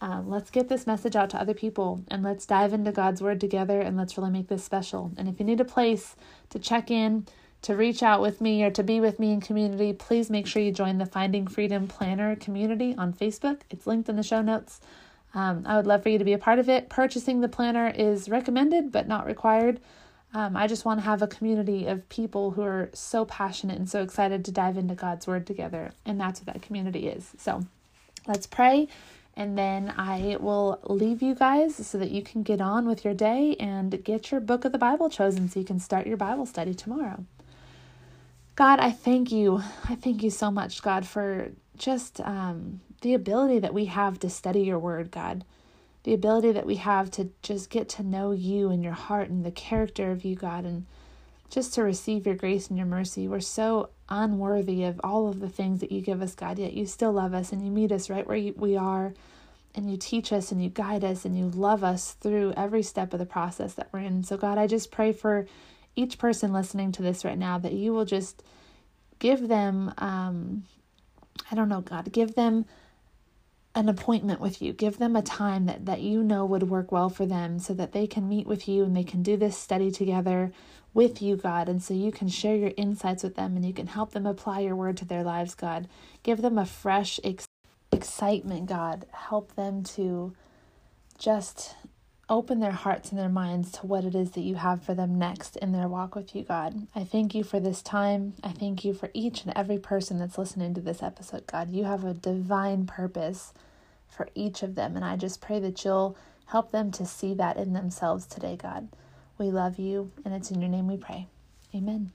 Um, 0.02 0.30
let's 0.30 0.52
get 0.52 0.70
this 0.70 0.86
message 0.86 1.16
out 1.16 1.30
to 1.32 1.42
other 1.42 1.54
people 1.54 2.04
and 2.10 2.22
let's 2.22 2.46
dive 2.46 2.74
into 2.74 2.92
God's 2.92 3.22
Word 3.22 3.40
together 3.40 3.80
and 3.82 3.98
let's 3.98 4.18
really 4.18 4.30
make 4.30 4.50
this 4.50 4.64
special. 4.64 5.12
And 5.18 5.28
if 5.28 5.40
you 5.40 5.46
need 5.46 5.62
a 5.62 5.66
place 5.66 6.16
to 6.50 6.60
check 6.60 6.92
in, 6.92 7.26
to 7.64 7.76
reach 7.76 8.04
out 8.04 8.22
with 8.22 8.40
me, 8.40 8.64
or 8.64 8.72
to 8.72 8.84
be 8.84 9.00
with 9.00 9.20
me 9.20 9.32
in 9.32 9.42
community, 9.42 9.94
please 9.94 10.30
make 10.30 10.48
sure 10.48 10.62
you 10.62 10.72
join 10.72 10.98
the 10.98 11.06
Finding 11.06 11.48
Freedom 11.48 11.88
Planner 11.88 12.36
community 12.36 12.96
on 12.98 13.14
Facebook. 13.14 13.62
It's 13.70 13.88
linked 13.88 14.08
in 14.10 14.16
the 14.16 14.24
show 14.24 14.42
notes. 14.42 14.80
Um, 15.34 15.64
I 15.66 15.78
would 15.78 15.88
love 15.88 16.04
for 16.04 16.10
you 16.10 16.20
to 16.20 16.26
be 16.26 16.34
a 16.34 16.38
part 16.38 16.60
of 16.60 16.70
it. 16.70 16.90
Purchasing 16.90 17.42
the 17.42 17.48
planner 17.48 17.88
is 17.90 18.30
recommended 18.30 18.92
but 18.92 19.08
not 19.08 19.26
required. 19.26 19.80
Um, 20.34 20.58
I 20.58 20.68
just 20.68 20.84
want 20.84 21.00
to 21.00 21.06
have 21.06 21.22
a 21.22 21.28
community 21.28 21.86
of 21.88 22.08
people 22.10 22.52
who 22.52 22.64
are 22.64 22.90
so 22.94 23.24
passionate 23.26 23.78
and 23.78 23.90
so 23.90 24.02
excited 24.02 24.44
to 24.46 24.52
dive 24.52 24.78
into 24.78 24.96
God's 24.96 25.28
Word 25.28 25.46
together. 25.46 25.92
And 26.06 26.20
that's 26.20 26.40
what 26.40 26.54
that 26.54 26.62
community 26.62 27.08
is. 27.08 27.32
So 27.38 27.66
let's 28.28 28.48
pray. 28.48 28.88
And 29.36 29.58
then 29.58 29.94
I 29.98 30.38
will 30.40 30.80
leave 30.84 31.22
you 31.22 31.34
guys 31.34 31.76
so 31.76 31.98
that 31.98 32.12
you 32.12 32.22
can 32.22 32.44
get 32.44 32.62
on 32.62 32.88
with 32.88 33.04
your 33.04 33.14
day 33.14 33.56
and 33.60 34.04
get 34.04 34.32
your 34.32 34.40
book 34.40 34.66
of 34.66 34.72
the 34.72 34.78
Bible 34.78 35.10
chosen 35.10 35.50
so 35.50 35.60
you 35.60 35.66
can 35.66 35.80
start 35.80 36.06
your 36.06 36.18
Bible 36.18 36.46
study 36.46 36.74
tomorrow. 36.74 37.26
God, 38.56 38.80
I 38.80 38.92
thank 38.92 39.32
you. 39.32 39.64
I 39.90 39.96
thank 39.96 40.24
you 40.24 40.30
so 40.30 40.52
much, 40.52 40.82
God, 40.84 41.08
for 41.08 41.52
just 41.78 42.22
um, 42.22 42.82
the 43.02 43.16
ability 43.16 43.60
that 43.60 43.74
we 43.74 43.86
have 43.86 44.20
to 44.20 44.30
study 44.30 44.62
your 44.62 44.80
word, 44.80 45.12
God. 45.12 45.44
The 46.04 46.14
ability 46.14 46.52
that 46.52 46.66
we 46.66 46.76
have 46.76 47.10
to 47.12 47.32
just 47.42 47.70
get 47.70 47.90
to 47.90 48.04
know 48.04 48.32
you 48.32 48.70
and 48.70 48.84
your 48.84 48.94
heart 48.94 49.30
and 49.30 49.46
the 49.46 49.52
character 49.52 50.12
of 50.12 50.26
you, 50.26 50.36
God, 50.36 50.66
and 50.66 50.86
just 51.50 51.74
to 51.76 51.84
receive 51.84 52.26
your 52.26 52.36
grace 52.36 52.68
and 52.68 52.78
your 52.78 52.88
mercy. 52.88 53.28
We're 53.28 53.40
so 53.40 53.90
unworthy 54.10 54.84
of 54.84 55.00
all 55.04 55.30
of 55.30 55.40
the 55.40 55.50
things 55.50 55.80
that 55.80 55.92
you 55.92 56.02
give 56.02 56.22
us, 56.22 56.36
God, 56.36 56.60
yet 56.60 56.74
you 56.74 56.86
still 56.86 57.14
love 57.14 57.34
us 57.34 57.52
and 57.52 57.64
you 57.66 57.72
meet 57.72 57.92
us 57.92 58.10
right 58.10 58.28
where 58.28 58.54
we 58.58 58.78
are 58.78 59.14
and 59.76 59.90
you 59.90 59.98
teach 59.98 60.34
us 60.34 60.52
and 60.52 60.64
you 60.64 60.70
guide 60.70 61.04
us 61.04 61.26
and 61.26 61.38
you 61.38 61.50
love 61.50 61.84
us 61.84 62.14
through 62.14 62.54
every 62.58 62.84
step 62.84 63.14
of 63.14 63.20
the 63.20 63.26
process 63.26 63.74
that 63.76 63.90
we're 63.92 64.00
in. 64.00 64.24
So, 64.24 64.38
God, 64.38 64.58
I 64.58 64.68
just 64.68 64.92
pray 64.92 65.14
for 65.14 65.48
each 65.96 66.18
person 66.18 66.54
listening 66.54 66.92
to 66.94 67.02
this 67.02 67.24
right 67.24 67.38
now 67.38 67.58
that 67.58 67.74
you 67.74 67.94
will 67.94 68.06
just 68.06 68.44
give 69.20 69.48
them, 69.48 69.94
um, 69.98 70.64
I 71.50 71.56
don't 71.56 71.70
know, 71.70 71.82
God, 71.82 72.12
give 72.12 72.36
them 72.36 72.66
an 73.76 73.90
appointment 73.90 74.40
with 74.40 74.62
you. 74.62 74.72
Give 74.74 74.98
them 74.98 75.16
a 75.16 75.22
time 75.22 75.66
that, 75.66 75.86
that 75.86 76.02
you 76.02 76.24
know 76.24 76.46
would 76.46 76.64
work 76.64 76.92
well 76.92 77.10
for 77.10 77.26
them 77.26 77.60
so 77.60 77.74
that 77.74 77.92
they 77.92 78.06
can 78.06 78.30
meet 78.30 78.46
with 78.46 78.68
you 78.68 78.84
and 78.84 78.96
they 78.96 79.04
can 79.04 79.24
do 79.24 79.36
this 79.36 79.58
study 79.58 79.92
together 79.92 80.52
with 80.94 81.22
you, 81.22 81.36
God. 81.36 81.68
And 81.68 81.82
so 81.82 81.94
you 81.94 82.12
can 82.12 82.28
share 82.28 82.56
your 82.56 82.72
insights 82.78 83.24
with 83.24 83.36
them 83.36 83.56
and 83.56 83.66
you 83.66 83.74
can 83.74 83.88
help 83.88 84.12
them 84.12 84.28
apply 84.28 84.60
your 84.60 84.76
word 84.76 84.98
to 84.98 85.06
their 85.06 85.24
lives, 85.24 85.56
God. 85.56 85.88
Give 86.22 86.42
them 86.42 86.58
a 86.60 86.66
fresh 86.66 87.20
ex- 87.24 87.48
excitement, 87.92 88.68
God. 88.68 89.08
Help 89.12 89.56
them 89.56 89.84
to 89.84 90.34
just 91.18 91.76
open 92.30 92.60
their 92.60 92.72
hearts 92.72 93.12
and 93.12 93.20
their 93.20 93.30
minds 93.30 93.72
to 93.72 93.86
what 93.86 94.06
it 94.06 94.16
is 94.16 94.32
that 94.32 94.42
you 94.42 94.56
have 94.56 94.82
for 94.84 94.94
them 94.94 95.18
next 95.18 95.58
in 95.58 95.72
their 95.72 95.88
walk 95.88 96.16
with 96.16 96.36
you, 96.36 96.44
God. 96.44 96.88
I 96.96 97.04
thank 97.04 97.36
you 97.36 97.44
for 97.44 97.60
this 97.60 97.82
time. 97.82 98.34
I 98.44 98.50
thank 98.50 98.86
you 98.86 98.94
for 98.94 99.10
each 99.14 99.44
and 99.44 99.54
every 99.56 99.78
person 99.78 100.20
that's 100.20 100.38
listening 100.38 100.74
to 100.76 100.82
this 100.82 101.04
episode, 101.04 101.46
God. 101.48 101.72
You 101.72 101.84
have 101.84 102.04
a 102.04 102.14
divine 102.14 102.86
purpose 102.86 103.54
for 104.08 104.30
each 104.36 104.64
of 104.64 104.76
them, 104.76 104.96
and 104.96 105.04
I 105.04 105.18
just 105.18 105.42
pray 105.42 105.60
that 105.60 105.84
you'll 105.84 106.18
help 106.46 106.72
them 106.72 106.92
to 106.92 107.06
see 107.06 107.34
that 107.34 107.58
in 107.58 107.74
themselves 107.74 108.26
today, 108.26 108.56
God. 108.56 108.90
We 109.38 109.52
love 109.52 109.78
you, 109.80 110.12
and 110.24 110.34
it's 110.34 110.52
in 110.52 110.62
your 110.62 110.70
name 110.70 110.88
we 110.88 110.98
pray. 110.98 111.28
Amen. 111.76 112.12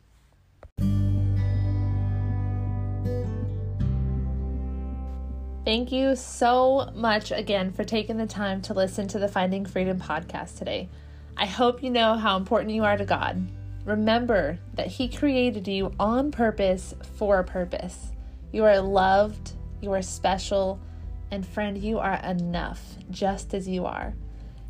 Thank 5.68 5.92
you 5.92 6.16
so 6.16 6.90
much 6.94 7.30
again 7.30 7.72
for 7.72 7.84
taking 7.84 8.16
the 8.16 8.24
time 8.24 8.62
to 8.62 8.72
listen 8.72 9.06
to 9.08 9.18
the 9.18 9.28
Finding 9.28 9.66
Freedom 9.66 10.00
podcast 10.00 10.56
today. 10.56 10.88
I 11.36 11.44
hope 11.44 11.82
you 11.82 11.90
know 11.90 12.14
how 12.14 12.38
important 12.38 12.72
you 12.72 12.84
are 12.84 12.96
to 12.96 13.04
God. 13.04 13.46
Remember 13.84 14.58
that 14.72 14.86
He 14.86 15.10
created 15.10 15.68
you 15.68 15.92
on 16.00 16.30
purpose 16.30 16.94
for 17.18 17.38
a 17.38 17.44
purpose. 17.44 18.12
You 18.50 18.64
are 18.64 18.80
loved, 18.80 19.52
you 19.82 19.92
are 19.92 20.00
special, 20.00 20.80
and 21.30 21.46
friend, 21.46 21.76
you 21.76 21.98
are 21.98 22.18
enough 22.24 22.82
just 23.10 23.52
as 23.52 23.68
you 23.68 23.84
are. 23.84 24.14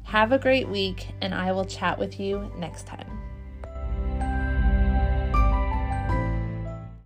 Have 0.03 0.33
a 0.33 0.39
great 0.41 0.69
week, 0.69 1.07
and 1.21 1.33
I 1.33 1.53
will 1.53 1.65
chat 1.65 1.97
with 1.97 2.19
you 2.19 2.51
next 2.59 2.89
time. 2.89 3.28